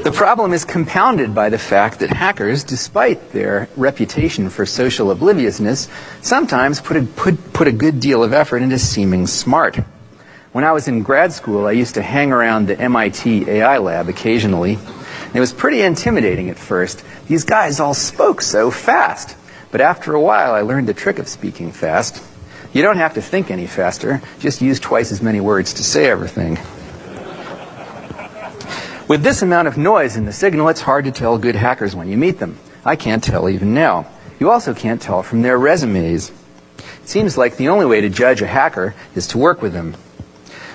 The 0.03 0.11
problem 0.11 0.51
is 0.51 0.65
compounded 0.65 1.35
by 1.35 1.49
the 1.49 1.59
fact 1.59 1.99
that 1.99 2.09
hackers, 2.09 2.63
despite 2.63 3.31
their 3.33 3.69
reputation 3.77 4.49
for 4.49 4.65
social 4.65 5.11
obliviousness, 5.11 5.87
sometimes 6.21 6.81
put 6.81 6.97
a, 6.97 7.03
put, 7.03 7.53
put 7.53 7.67
a 7.67 7.71
good 7.71 7.99
deal 7.99 8.23
of 8.23 8.33
effort 8.33 8.63
into 8.63 8.79
seeming 8.79 9.27
smart. 9.27 9.77
When 10.53 10.63
I 10.63 10.71
was 10.71 10.87
in 10.87 11.03
grad 11.03 11.33
school, 11.33 11.67
I 11.67 11.73
used 11.73 11.93
to 11.95 12.01
hang 12.01 12.31
around 12.31 12.67
the 12.67 12.79
MIT 12.79 13.47
AI 13.47 13.77
lab 13.77 14.09
occasionally. 14.09 14.79
It 15.35 15.39
was 15.39 15.53
pretty 15.53 15.81
intimidating 15.81 16.49
at 16.49 16.57
first. 16.57 17.03
These 17.27 17.45
guys 17.45 17.79
all 17.79 17.93
spoke 17.93 18.41
so 18.41 18.71
fast. 18.71 19.37
But 19.71 19.81
after 19.81 20.13
a 20.13 20.21
while, 20.21 20.53
I 20.53 20.61
learned 20.61 20.89
the 20.89 20.93
trick 20.93 21.19
of 21.19 21.29
speaking 21.29 21.71
fast. 21.71 22.21
You 22.73 22.81
don't 22.81 22.97
have 22.97 23.13
to 23.13 23.21
think 23.21 23.51
any 23.51 23.67
faster, 23.67 24.21
just 24.39 24.61
use 24.61 24.79
twice 24.79 25.11
as 25.11 25.21
many 25.21 25.39
words 25.39 25.75
to 25.75 25.83
say 25.83 26.09
everything. 26.09 26.57
With 29.07 29.23
this 29.23 29.41
amount 29.41 29.67
of 29.67 29.77
noise 29.77 30.15
in 30.15 30.25
the 30.25 30.31
signal, 30.31 30.69
it's 30.69 30.81
hard 30.81 31.05
to 31.05 31.11
tell 31.11 31.37
good 31.37 31.55
hackers 31.55 31.95
when 31.95 32.07
you 32.07 32.17
meet 32.17 32.39
them. 32.39 32.57
I 32.85 32.95
can't 32.95 33.23
tell 33.23 33.49
even 33.49 33.73
now. 33.73 34.07
You 34.39 34.49
also 34.49 34.73
can't 34.73 35.01
tell 35.01 35.21
from 35.21 35.41
their 35.41 35.57
resumes. 35.57 36.31
It 36.77 37.09
seems 37.09 37.37
like 37.37 37.57
the 37.57 37.69
only 37.69 37.85
way 37.85 38.01
to 38.01 38.09
judge 38.09 38.41
a 38.41 38.47
hacker 38.47 38.95
is 39.15 39.27
to 39.27 39.37
work 39.37 39.61
with 39.61 39.73
them. 39.73 39.95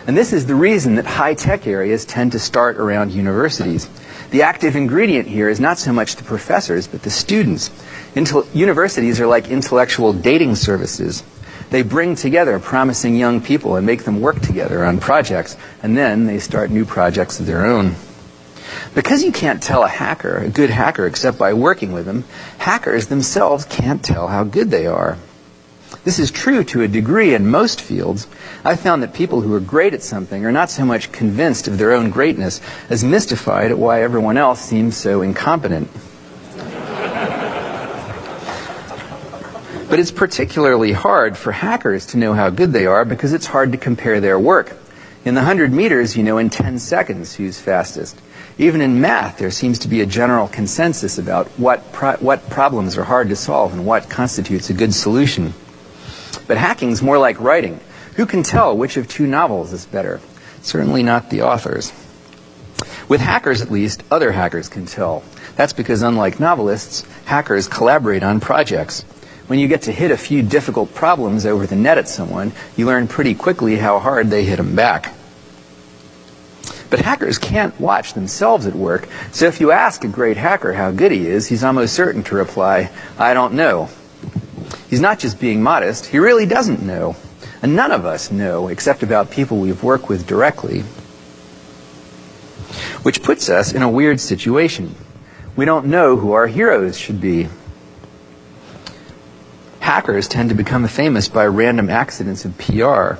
And 0.06 0.16
this 0.16 0.32
is 0.32 0.46
the 0.46 0.54
reason 0.54 0.96
that 0.96 1.06
high 1.06 1.34
tech 1.34 1.66
areas 1.66 2.04
tend 2.04 2.32
to 2.32 2.38
start 2.38 2.76
around 2.76 3.10
universities. 3.10 3.88
The 4.30 4.42
active 4.42 4.76
ingredient 4.76 5.26
here 5.28 5.48
is 5.48 5.58
not 5.58 5.78
so 5.78 5.92
much 5.92 6.16
the 6.16 6.22
professors, 6.22 6.86
but 6.86 7.02
the 7.02 7.10
students. 7.10 7.70
Intel- 8.14 8.46
universities 8.54 9.20
are 9.20 9.26
like 9.26 9.48
intellectual 9.48 10.12
dating 10.12 10.56
services. 10.56 11.24
They 11.70 11.82
bring 11.82 12.14
together 12.14 12.60
promising 12.60 13.16
young 13.16 13.40
people 13.40 13.76
and 13.76 13.84
make 13.84 14.04
them 14.04 14.20
work 14.20 14.40
together 14.40 14.84
on 14.84 15.00
projects, 15.00 15.56
and 15.82 15.96
then 15.96 16.26
they 16.26 16.38
start 16.38 16.70
new 16.70 16.84
projects 16.84 17.40
of 17.40 17.46
their 17.46 17.66
own. 17.66 17.96
Because 18.94 19.22
you 19.22 19.32
can't 19.32 19.62
tell 19.62 19.82
a 19.82 19.88
hacker, 19.88 20.38
a 20.38 20.48
good 20.48 20.70
hacker, 20.70 21.06
except 21.06 21.38
by 21.38 21.52
working 21.52 21.92
with 21.92 22.06
them, 22.06 22.24
hackers 22.58 23.06
themselves 23.06 23.64
can't 23.64 24.04
tell 24.04 24.28
how 24.28 24.44
good 24.44 24.70
they 24.70 24.86
are. 24.86 25.18
This 26.04 26.18
is 26.18 26.30
true 26.30 26.64
to 26.64 26.82
a 26.82 26.88
degree 26.88 27.34
in 27.34 27.48
most 27.48 27.80
fields. 27.80 28.26
I've 28.64 28.80
found 28.80 29.02
that 29.02 29.14
people 29.14 29.40
who 29.40 29.52
are 29.54 29.60
great 29.60 29.94
at 29.94 30.02
something 30.02 30.44
are 30.44 30.52
not 30.52 30.70
so 30.70 30.84
much 30.84 31.12
convinced 31.12 31.68
of 31.68 31.78
their 31.78 31.92
own 31.92 32.10
greatness 32.10 32.60
as 32.90 33.04
mystified 33.04 33.70
at 33.70 33.78
why 33.78 34.02
everyone 34.02 34.36
else 34.36 34.60
seems 34.60 34.96
so 34.96 35.22
incompetent. 35.22 35.88
but 39.88 39.98
it's 40.00 40.10
particularly 40.10 40.92
hard 40.92 41.36
for 41.36 41.52
hackers 41.52 42.06
to 42.06 42.18
know 42.18 42.34
how 42.34 42.50
good 42.50 42.72
they 42.72 42.86
are 42.86 43.04
because 43.04 43.32
it's 43.32 43.46
hard 43.46 43.72
to 43.72 43.78
compare 43.78 44.20
their 44.20 44.38
work. 44.38 44.76
In 45.26 45.34
the 45.34 45.40
100 45.40 45.72
meters, 45.72 46.16
you 46.16 46.22
know 46.22 46.38
in 46.38 46.50
10 46.50 46.78
seconds 46.78 47.34
who's 47.34 47.58
fastest. 47.58 48.16
Even 48.58 48.80
in 48.80 49.00
math, 49.00 49.38
there 49.38 49.50
seems 49.50 49.80
to 49.80 49.88
be 49.88 50.00
a 50.00 50.06
general 50.06 50.46
consensus 50.46 51.18
about 51.18 51.48
what, 51.58 51.92
pro- 51.92 52.14
what 52.18 52.48
problems 52.48 52.96
are 52.96 53.02
hard 53.02 53.30
to 53.30 53.34
solve 53.34 53.72
and 53.72 53.84
what 53.84 54.08
constitutes 54.08 54.70
a 54.70 54.72
good 54.72 54.94
solution. 54.94 55.52
But 56.46 56.58
hacking's 56.58 57.02
more 57.02 57.18
like 57.18 57.40
writing. 57.40 57.80
Who 58.14 58.24
can 58.24 58.44
tell 58.44 58.76
which 58.76 58.96
of 58.96 59.08
two 59.08 59.26
novels 59.26 59.72
is 59.72 59.84
better? 59.84 60.20
Certainly 60.62 61.02
not 61.02 61.28
the 61.28 61.42
authors. 61.42 61.92
With 63.08 63.20
hackers, 63.20 63.62
at 63.62 63.72
least, 63.72 64.04
other 64.12 64.30
hackers 64.30 64.68
can 64.68 64.86
tell. 64.86 65.24
That's 65.56 65.72
because, 65.72 66.02
unlike 66.02 66.38
novelists, 66.38 67.04
hackers 67.24 67.66
collaborate 67.66 68.22
on 68.22 68.38
projects. 68.38 69.02
When 69.48 69.58
you 69.58 69.66
get 69.66 69.82
to 69.82 69.92
hit 69.92 70.12
a 70.12 70.16
few 70.16 70.42
difficult 70.42 70.94
problems 70.94 71.46
over 71.46 71.66
the 71.66 71.74
net 71.74 71.98
at 71.98 72.08
someone, 72.08 72.52
you 72.76 72.86
learn 72.86 73.08
pretty 73.08 73.34
quickly 73.34 73.74
how 73.74 73.98
hard 73.98 74.30
they 74.30 74.44
hit 74.44 74.56
them 74.56 74.76
back. 74.76 75.15
But 76.88 77.00
hackers 77.00 77.38
can't 77.38 77.78
watch 77.80 78.14
themselves 78.14 78.66
at 78.66 78.74
work, 78.74 79.08
so 79.32 79.46
if 79.46 79.60
you 79.60 79.72
ask 79.72 80.04
a 80.04 80.08
great 80.08 80.36
hacker 80.36 80.72
how 80.72 80.92
good 80.92 81.12
he 81.12 81.26
is, 81.26 81.48
he's 81.48 81.64
almost 81.64 81.94
certain 81.94 82.22
to 82.24 82.36
reply, 82.36 82.90
I 83.18 83.34
don't 83.34 83.54
know. 83.54 83.88
He's 84.88 85.00
not 85.00 85.18
just 85.18 85.40
being 85.40 85.62
modest, 85.62 86.06
he 86.06 86.18
really 86.18 86.46
doesn't 86.46 86.82
know. 86.82 87.16
And 87.62 87.74
none 87.74 87.90
of 87.90 88.04
us 88.04 88.30
know, 88.30 88.68
except 88.68 89.02
about 89.02 89.30
people 89.30 89.58
we've 89.58 89.82
worked 89.82 90.08
with 90.08 90.26
directly. 90.26 90.82
Which 93.02 93.22
puts 93.22 93.48
us 93.48 93.72
in 93.72 93.82
a 93.82 93.88
weird 93.88 94.20
situation. 94.20 94.94
We 95.56 95.64
don't 95.64 95.86
know 95.86 96.16
who 96.16 96.32
our 96.32 96.46
heroes 96.46 96.98
should 96.98 97.20
be. 97.20 97.48
Hackers 99.80 100.28
tend 100.28 100.50
to 100.50 100.54
become 100.54 100.86
famous 100.86 101.28
by 101.28 101.46
random 101.46 101.88
accidents 101.88 102.44
of 102.44 102.58
PR. 102.58 103.14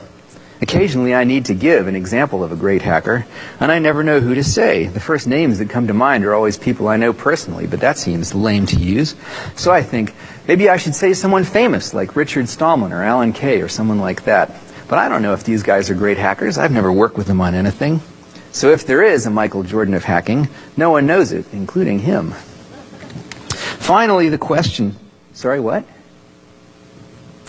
Occasionally, 0.63 1.15
I 1.15 1.25
need 1.25 1.47
to 1.47 1.55
give 1.55 1.87
an 1.87 1.97
example 1.97 2.43
of 2.43 2.51
a 2.51 2.57
great 2.57 2.81
hacker, 2.81 3.27
and 3.61 3.71
I 3.71 3.79
never 3.79 4.03
know 4.03 4.21
who 4.21 4.35
to 4.35 4.43
say. 4.43 4.87
The 4.87 5.01
first 5.01 5.27
names 5.27 5.59
that 5.59 5.69
come 5.69 5.89
to 5.89 5.95
mind 5.95 6.25
are 6.25 6.35
always 6.35 6.57
people 6.57 6.89
I 6.89 6.97
know 6.97 7.13
personally, 7.13 7.67
but 7.67 7.81
that 7.81 7.99
seems 7.99 8.35
lame 8.35 8.65
to 8.67 8.77
use. 8.77 9.15
So 9.55 9.71
I 9.71 9.83
think 9.83 10.15
maybe 10.49 10.71
I 10.71 10.79
should 10.79 10.95
say 10.95 11.13
someone 11.13 11.45
famous, 11.45 11.93
like 11.93 12.17
Richard 12.17 12.49
Stallman 12.49 12.93
or 12.93 13.03
Alan 13.03 13.35
Kay 13.35 13.61
or 13.61 13.69
someone 13.69 13.99
like 13.99 14.25
that. 14.25 14.51
But 14.89 14.99
I 14.99 15.09
don't 15.09 15.23
know 15.23 15.35
if 15.35 15.45
these 15.45 15.63
guys 15.63 15.91
are 15.91 15.95
great 15.95 16.17
hackers. 16.17 16.57
I've 16.57 16.73
never 16.73 16.93
worked 16.93 17.17
with 17.17 17.27
them 17.27 17.41
on 17.41 17.55
anything. 17.55 18.01
So 18.53 18.71
if 18.71 18.87
there 18.87 19.03
is 19.03 19.27
a 19.27 19.31
Michael 19.31 19.63
Jordan 19.63 19.93
of 19.93 20.05
hacking, 20.05 20.49
no 20.77 20.91
one 20.91 21.07
knows 21.07 21.33
it, 21.33 21.45
including 21.53 21.99
him. 21.99 22.31
Finally, 22.31 24.31
the 24.31 24.39
question 24.39 24.97
sorry, 25.35 25.61
what? 25.61 25.85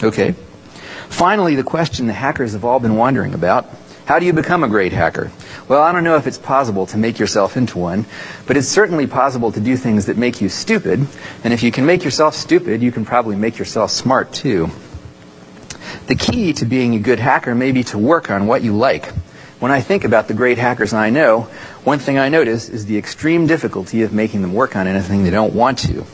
Okay. 0.04 0.36
Finally, 1.10 1.56
the 1.56 1.64
question 1.64 2.08
the 2.08 2.14
hackers 2.14 2.54
have 2.54 2.66
all 2.66 2.80
been 2.80 2.96
wondering 2.96 3.34
about 3.34 3.68
how 4.08 4.20
do 4.20 4.26
you 4.26 4.32
become 4.32 4.64
a 4.64 4.70
great 4.70 4.94
hacker? 4.94 5.32
Well, 5.68 5.82
I 5.82 5.92
don't 5.92 6.06
know 6.06 6.16
if 6.16 6.28
it's 6.28 6.38
possible 6.38 6.86
to 6.88 6.98
make 6.98 7.20
yourself 7.20 7.58
into 7.58 7.78
one, 7.78 8.06
but 8.46 8.56
it's 8.56 8.70
certainly 8.70 9.06
possible 9.06 9.52
to 9.52 9.60
do 9.60 9.76
things 9.76 10.06
that 10.06 10.16
make 10.16 10.40
you 10.40 10.48
stupid. 10.48 11.06
And 11.44 11.54
if 11.54 11.62
you 11.62 11.74
can 11.74 11.86
make 11.86 12.06
yourself 12.06 12.34
stupid, 12.34 12.82
you 12.82 12.94
can 12.94 13.04
probably 13.04 13.36
make 13.36 13.58
yourself 13.58 13.92
smart 13.92 14.32
too. 14.32 14.70
The 16.08 16.16
key 16.16 16.54
to 16.54 16.66
being 16.66 16.96
a 16.96 17.00
good 17.00 17.20
hacker 17.20 17.54
may 17.54 17.74
be 17.74 17.84
to 17.86 17.98
work 17.98 18.32
on 18.32 18.48
what 18.48 18.64
you 18.64 18.74
like. 18.74 19.08
When 19.60 19.74
I 19.74 19.82
think 19.82 20.06
about 20.06 20.30
the 20.30 20.34
great 20.34 20.58
hackers 20.58 20.94
I 20.94 21.10
know, 21.10 21.42
one 21.84 22.00
thing 22.00 22.18
I 22.18 22.30
notice 22.30 22.70
is 22.70 22.86
the 22.86 22.98
extreme 22.98 23.46
difficulty 23.46 24.04
of 24.04 24.14
making 24.14 24.42
them 24.42 24.54
work 24.54 24.78
on 24.78 24.88
anything 24.88 25.26
they 25.26 25.32
don't 25.32 25.54
want 25.54 25.80
to. 25.80 26.06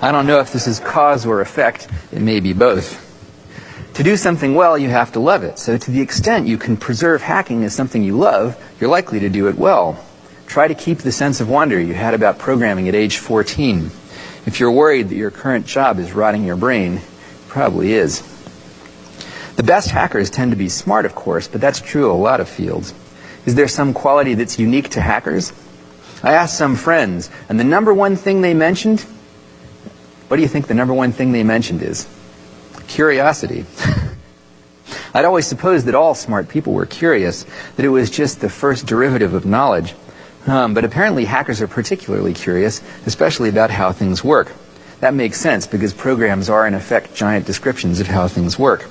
I 0.00 0.10
don't 0.10 0.26
know 0.26 0.40
if 0.40 0.52
this 0.52 0.66
is 0.66 0.80
cause 0.80 1.24
or 1.24 1.40
effect. 1.40 1.86
It 2.10 2.20
may 2.20 2.40
be 2.40 2.52
both. 2.52 3.11
To 3.94 4.02
do 4.02 4.16
something 4.16 4.54
well, 4.54 4.78
you 4.78 4.88
have 4.88 5.12
to 5.12 5.20
love 5.20 5.42
it. 5.42 5.58
So 5.58 5.76
to 5.76 5.90
the 5.90 6.00
extent 6.00 6.46
you 6.46 6.56
can 6.56 6.78
preserve 6.78 7.20
hacking 7.20 7.62
as 7.64 7.74
something 7.74 8.02
you 8.02 8.16
love, 8.16 8.56
you're 8.80 8.88
likely 8.88 9.20
to 9.20 9.28
do 9.28 9.48
it 9.48 9.56
well. 9.56 10.02
Try 10.46 10.66
to 10.66 10.74
keep 10.74 10.98
the 10.98 11.12
sense 11.12 11.40
of 11.40 11.50
wonder 11.50 11.78
you 11.78 11.92
had 11.92 12.14
about 12.14 12.38
programming 12.38 12.88
at 12.88 12.94
age 12.94 13.18
14. 13.18 13.90
If 14.46 14.60
you're 14.60 14.72
worried 14.72 15.10
that 15.10 15.16
your 15.16 15.30
current 15.30 15.66
job 15.66 15.98
is 15.98 16.12
rotting 16.12 16.44
your 16.44 16.56
brain, 16.56 16.94
it 16.94 17.48
probably 17.48 17.92
is. 17.92 18.22
The 19.56 19.62
best 19.62 19.90
hackers 19.90 20.30
tend 20.30 20.52
to 20.52 20.56
be 20.56 20.70
smart, 20.70 21.04
of 21.04 21.14
course, 21.14 21.46
but 21.46 21.60
that's 21.60 21.80
true 21.80 22.06
of 22.06 22.12
a 22.12 22.22
lot 22.22 22.40
of 22.40 22.48
fields. 22.48 22.94
Is 23.44 23.54
there 23.54 23.68
some 23.68 23.92
quality 23.92 24.34
that's 24.34 24.58
unique 24.58 24.88
to 24.90 25.02
hackers? 25.02 25.52
I 26.22 26.32
asked 26.32 26.56
some 26.56 26.76
friends, 26.76 27.28
and 27.50 27.60
the 27.60 27.64
number 27.64 27.92
one 27.92 28.16
thing 28.16 28.40
they 28.40 28.54
mentioned, 28.54 29.00
what 30.28 30.36
do 30.36 30.42
you 30.42 30.48
think 30.48 30.66
the 30.66 30.74
number 30.74 30.94
one 30.94 31.12
thing 31.12 31.32
they 31.32 31.42
mentioned 31.42 31.82
is? 31.82 32.08
Curiosity. 32.92 33.64
I'd 35.14 35.24
always 35.24 35.46
supposed 35.46 35.86
that 35.86 35.94
all 35.94 36.14
smart 36.14 36.48
people 36.48 36.74
were 36.74 36.86
curious, 36.86 37.46
that 37.76 37.86
it 37.86 37.88
was 37.88 38.10
just 38.10 38.40
the 38.40 38.50
first 38.50 38.86
derivative 38.86 39.32
of 39.32 39.46
knowledge. 39.46 39.94
Um, 40.46 40.74
but 40.74 40.84
apparently 40.84 41.24
hackers 41.24 41.62
are 41.62 41.68
particularly 41.68 42.34
curious, 42.34 42.82
especially 43.06 43.48
about 43.48 43.70
how 43.70 43.92
things 43.92 44.22
work. 44.22 44.52
That 45.00 45.14
makes 45.14 45.40
sense 45.40 45.66
because 45.66 45.94
programs 45.94 46.50
are 46.50 46.66
in 46.66 46.74
effect 46.74 47.14
giant 47.14 47.46
descriptions 47.46 47.98
of 47.98 48.08
how 48.08 48.28
things 48.28 48.58
work. 48.58 48.86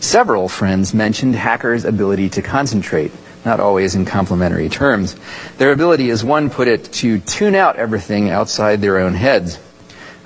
Several 0.00 0.48
friends 0.48 0.92
mentioned 0.92 1.36
hackers' 1.36 1.84
ability 1.84 2.30
to 2.30 2.42
concentrate, 2.42 3.12
not 3.44 3.60
always 3.60 3.94
in 3.94 4.04
complimentary 4.04 4.68
terms. 4.68 5.16
Their 5.58 5.72
ability, 5.72 6.10
as 6.10 6.24
one 6.24 6.50
put 6.50 6.68
it, 6.68 6.84
to 6.94 7.20
tune 7.20 7.54
out 7.54 7.76
everything 7.76 8.30
outside 8.30 8.80
their 8.80 8.98
own 8.98 9.14
heads. 9.14 9.58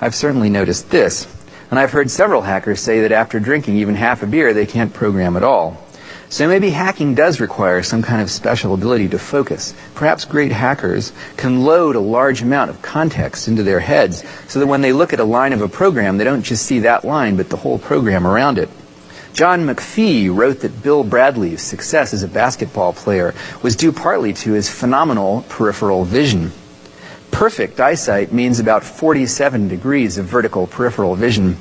I've 0.00 0.14
certainly 0.14 0.48
noticed 0.48 0.90
this. 0.90 1.26
And 1.70 1.78
I've 1.78 1.92
heard 1.92 2.10
several 2.10 2.42
hackers 2.42 2.80
say 2.80 3.02
that 3.02 3.12
after 3.12 3.38
drinking 3.38 3.76
even 3.76 3.94
half 3.94 4.22
a 4.22 4.26
beer, 4.26 4.52
they 4.52 4.66
can't 4.66 4.92
program 4.92 5.36
at 5.36 5.44
all. 5.44 5.78
So 6.28 6.46
maybe 6.46 6.70
hacking 6.70 7.14
does 7.14 7.40
require 7.40 7.82
some 7.82 8.02
kind 8.02 8.22
of 8.22 8.30
special 8.30 8.74
ability 8.74 9.08
to 9.08 9.18
focus. 9.18 9.74
Perhaps 9.96 10.24
great 10.24 10.52
hackers 10.52 11.12
can 11.36 11.64
load 11.64 11.96
a 11.96 12.00
large 12.00 12.40
amount 12.40 12.70
of 12.70 12.82
context 12.82 13.48
into 13.48 13.64
their 13.64 13.80
heads 13.80 14.24
so 14.48 14.60
that 14.60 14.68
when 14.68 14.80
they 14.80 14.92
look 14.92 15.12
at 15.12 15.18
a 15.18 15.24
line 15.24 15.52
of 15.52 15.60
a 15.60 15.68
program, 15.68 16.18
they 16.18 16.24
don't 16.24 16.44
just 16.44 16.64
see 16.64 16.80
that 16.80 17.04
line, 17.04 17.36
but 17.36 17.48
the 17.48 17.56
whole 17.56 17.78
program 17.78 18.26
around 18.26 18.58
it. 18.58 18.68
John 19.32 19.66
McPhee 19.66 20.32
wrote 20.34 20.60
that 20.60 20.82
Bill 20.82 21.04
Bradley's 21.04 21.62
success 21.62 22.12
as 22.12 22.22
a 22.22 22.28
basketball 22.28 22.92
player 22.92 23.34
was 23.62 23.76
due 23.76 23.92
partly 23.92 24.32
to 24.32 24.52
his 24.52 24.68
phenomenal 24.68 25.44
peripheral 25.48 26.04
vision. 26.04 26.52
Perfect 27.40 27.80
eyesight 27.80 28.34
means 28.34 28.60
about 28.60 28.84
47 28.84 29.66
degrees 29.66 30.18
of 30.18 30.26
vertical 30.26 30.66
peripheral 30.66 31.14
vision. 31.14 31.56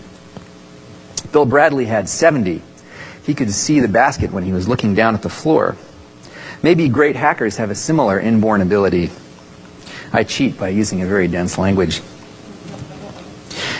Bill 1.31 1.45
Bradley 1.45 1.85
had 1.85 2.09
70. 2.09 2.61
He 3.23 3.33
could 3.33 3.49
see 3.49 3.79
the 3.79 3.87
basket 3.87 4.33
when 4.33 4.43
he 4.43 4.51
was 4.51 4.67
looking 4.67 4.93
down 4.93 5.15
at 5.15 5.21
the 5.21 5.29
floor. 5.29 5.77
Maybe 6.61 6.89
great 6.89 7.15
hackers 7.15 7.55
have 7.55 7.71
a 7.71 7.75
similar 7.75 8.19
inborn 8.19 8.59
ability. 8.59 9.09
I 10.11 10.25
cheat 10.25 10.59
by 10.59 10.67
using 10.67 11.01
a 11.01 11.07
very 11.07 11.29
dense 11.29 11.57
language. 11.57 12.01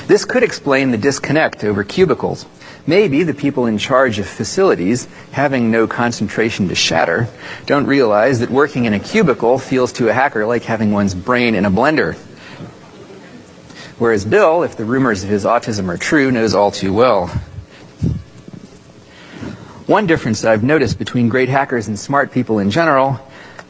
This 0.08 0.24
could 0.24 0.44
explain 0.44 0.92
the 0.92 0.98
disconnect 0.98 1.66
over 1.66 1.84
cubicles. 1.84 2.46
Maybe 2.88 3.24
the 3.24 3.34
people 3.34 3.66
in 3.66 3.78
charge 3.78 4.20
of 4.20 4.28
facilities, 4.28 5.08
having 5.32 5.70
no 5.70 5.88
concentration 5.88 6.70
to 6.70 6.76
shatter, 6.76 7.28
don't 7.66 7.86
realize 7.86 8.40
that 8.40 8.50
working 8.50 8.86
in 8.86 8.94
a 8.94 9.00
cubicle 9.00 9.60
feels 9.60 9.94
to 9.94 10.10
a 10.10 10.14
hacker 10.14 10.46
like 10.46 10.64
having 10.64 10.92
one's 10.92 11.14
brain 11.14 11.56
in 11.56 11.66
a 11.66 11.72
blender. 11.72 12.16
Whereas 14.00 14.24
Bill, 14.26 14.64
if 14.64 14.78
the 14.78 14.86
rumors 14.86 15.24
of 15.24 15.30
his 15.30 15.46
autism 15.46 15.90
are 15.90 15.98
true, 15.98 16.32
knows 16.32 16.56
all 16.56 16.72
too 16.72 16.94
well. 16.94 17.28
One 19.86 20.08
difference 20.08 20.46
I've 20.46 20.64
noticed 20.64 20.98
between 20.98 21.30
great 21.30 21.50
hackers 21.50 21.88
and 21.88 22.00
smart 22.00 22.32
people 22.32 22.60
in 22.60 22.72
general 22.72 23.20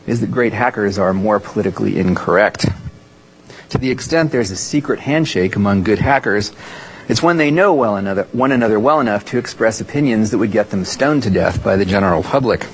is 0.05 0.21
that 0.21 0.29
great 0.29 0.53
hackers 0.53 0.99
are 0.99 1.13
more 1.13 1.39
politically 1.39 1.97
incorrect. 1.97 2.65
To 3.69 3.77
the 3.77 3.89
extent 3.89 4.31
there's 4.31 4.51
a 4.51 4.55
secret 4.55 4.99
handshake 4.99 5.55
among 5.55 5.83
good 5.83 5.99
hackers, 5.99 6.51
it's 7.09 7.23
when 7.23 7.37
they 7.37 7.51
know 7.51 7.73
well 7.73 7.97
another, 7.97 8.23
one 8.31 8.51
another 8.51 8.79
well 8.79 9.01
enough 9.01 9.25
to 9.25 9.39
express 9.39 9.81
opinions 9.81 10.29
that 10.31 10.37
would 10.37 10.51
get 10.51 10.69
them 10.69 10.85
stoned 10.85 11.23
to 11.23 11.29
death 11.31 11.63
by 11.63 11.75
the 11.75 11.83
general 11.83 12.23
public. 12.23 12.65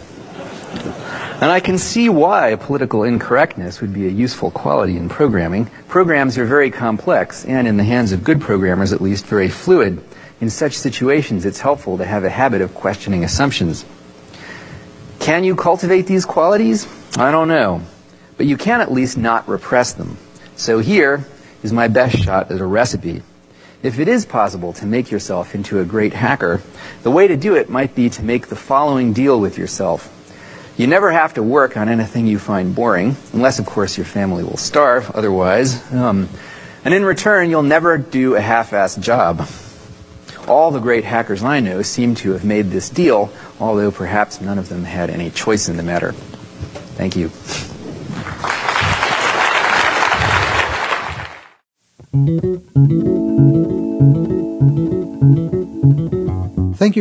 And 1.42 1.52
I 1.52 1.60
can 1.60 1.78
see 1.78 2.10
why 2.10 2.56
political 2.56 3.04
incorrectness 3.04 3.82
would 3.82 3.94
be 3.94 4.08
a 4.08 4.10
useful 4.10 4.52
quality 4.52 4.98
in 4.98 5.10
programming. 5.10 5.70
Programs 5.88 6.38
are 6.38 6.46
very 6.46 6.70
complex, 6.70 7.46
and 7.46 7.68
in 7.68 7.78
the 7.78 7.84
hands 7.84 8.12
of 8.12 8.24
good 8.24 8.40
programmers 8.42 8.94
at 8.94 9.02
least, 9.02 9.26
very 9.26 9.50
fluid. 9.50 10.04
In 10.42 10.50
such 10.50 10.74
situations, 10.74 11.46
it's 11.46 11.62
helpful 11.62 11.98
to 11.98 12.06
have 12.06 12.24
a 12.24 12.30
habit 12.30 12.62
of 12.62 12.74
questioning 12.74 13.24
assumptions. 13.24 13.86
Can 15.20 15.44
you 15.44 15.56
cultivate 15.56 16.08
these 16.08 16.26
qualities? 16.26 16.88
I 17.18 17.32
don't 17.32 17.48
know. 17.48 17.82
But 18.38 18.48
you 18.48 18.58
can 18.58 18.82
at 18.82 18.92
least 18.92 19.18
not 19.18 19.48
repress 19.48 19.94
them. 19.94 20.18
So 20.58 20.80
here 20.80 21.26
is 21.64 21.72
my 21.72 21.88
best 21.88 22.18
shot 22.18 22.52
at 22.52 22.60
a 22.60 22.66
recipe. 22.66 23.24
If 23.86 24.00
it 24.00 24.08
is 24.08 24.26
possible 24.26 24.74
to 24.74 24.86
make 24.88 25.12
yourself 25.12 25.54
into 25.54 25.80
a 25.80 25.86
great 25.86 26.12
hacker, 26.12 26.60
the 27.04 27.12
way 27.12 27.28
to 27.28 27.38
do 27.38 27.54
it 27.54 27.70
might 27.70 27.94
be 27.94 28.10
to 28.10 28.24
make 28.24 28.48
the 28.48 28.56
following 28.56 29.14
deal 29.14 29.40
with 29.40 29.60
yourself. 29.60 30.12
You 30.76 30.88
never 30.88 31.12
have 31.12 31.36
to 31.36 31.44
work 31.44 31.78
on 31.78 31.88
anything 31.88 32.26
you 32.26 32.40
find 32.40 32.74
boring, 32.74 33.16
unless, 33.32 33.60
of 33.60 33.68
course, 33.68 33.96
your 33.96 34.08
family 34.08 34.44
will 34.44 34.58
starve 34.58 35.12
otherwise. 35.12 35.94
Um, 35.94 36.30
and 36.84 36.96
in 36.96 37.06
return, 37.06 37.52
you'll 37.52 37.62
never 37.62 38.00
do 38.00 38.34
a 38.34 38.42
half-assed 38.42 39.02
job. 39.02 39.48
All 40.48 40.72
the 40.72 40.80
great 40.80 41.04
hackers 41.04 41.44
I 41.44 41.60
know 41.60 41.84
seem 41.84 42.16
to 42.16 42.32
have 42.32 42.44
made 42.44 42.72
this 42.72 42.90
deal, 42.90 43.32
although 43.60 43.92
perhaps 43.92 44.42
none 44.42 44.58
of 44.58 44.68
them 44.68 44.84
had 44.84 45.12
any 45.12 45.30
choice 45.30 45.70
in 45.70 45.78
the 45.78 45.84
matter. 45.84 46.14
Thank 46.98 47.16
you. 47.16 47.30
Thank 52.16 52.94
you 53.34 53.75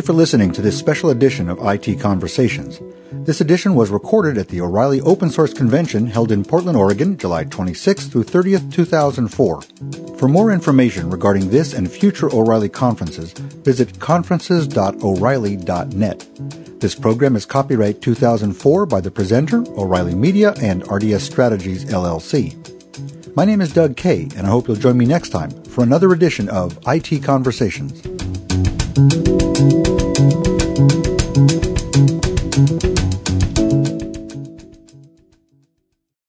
for 0.04 0.12
listening 0.12 0.52
to 0.52 0.60
this 0.60 0.78
special 0.78 1.08
edition 1.08 1.48
of 1.48 1.58
IT 1.62 1.98
Conversations. 1.98 2.78
This 3.10 3.40
edition 3.40 3.74
was 3.74 3.88
recorded 3.88 4.36
at 4.36 4.48
the 4.48 4.60
O'Reilly 4.60 5.00
Open 5.00 5.30
Source 5.30 5.54
Convention 5.54 6.06
held 6.06 6.30
in 6.30 6.44
Portland, 6.44 6.76
Oregon, 6.76 7.16
July 7.16 7.46
26th 7.46 8.12
through 8.12 8.24
30th, 8.24 8.70
2004. 8.70 9.62
For 10.18 10.28
more 10.28 10.52
information 10.52 11.08
regarding 11.08 11.48
this 11.48 11.72
and 11.72 11.90
future 11.90 12.28
O'Reilly 12.30 12.68
conferences, 12.68 13.32
visit 13.32 13.98
conferences.o'reilly.net. 13.98 16.80
This 16.80 16.94
program 16.94 17.34
is 17.34 17.46
copyright 17.46 18.02
2004 18.02 18.84
by 18.84 19.00
the 19.00 19.10
presenter, 19.10 19.64
O'Reilly 19.78 20.14
Media, 20.14 20.52
and 20.60 20.84
RDS 20.92 21.22
Strategies, 21.22 21.86
LLC. 21.86 22.83
My 23.36 23.44
name 23.44 23.60
is 23.60 23.72
Doug 23.72 23.96
Kaye, 23.96 24.28
and 24.36 24.46
I 24.46 24.50
hope 24.50 24.68
you'll 24.68 24.76
join 24.76 24.96
me 24.96 25.06
next 25.06 25.30
time 25.30 25.50
for 25.64 25.82
another 25.82 26.12
edition 26.12 26.48
of 26.48 26.78
IT 26.86 27.24
Conversations. 27.24 28.00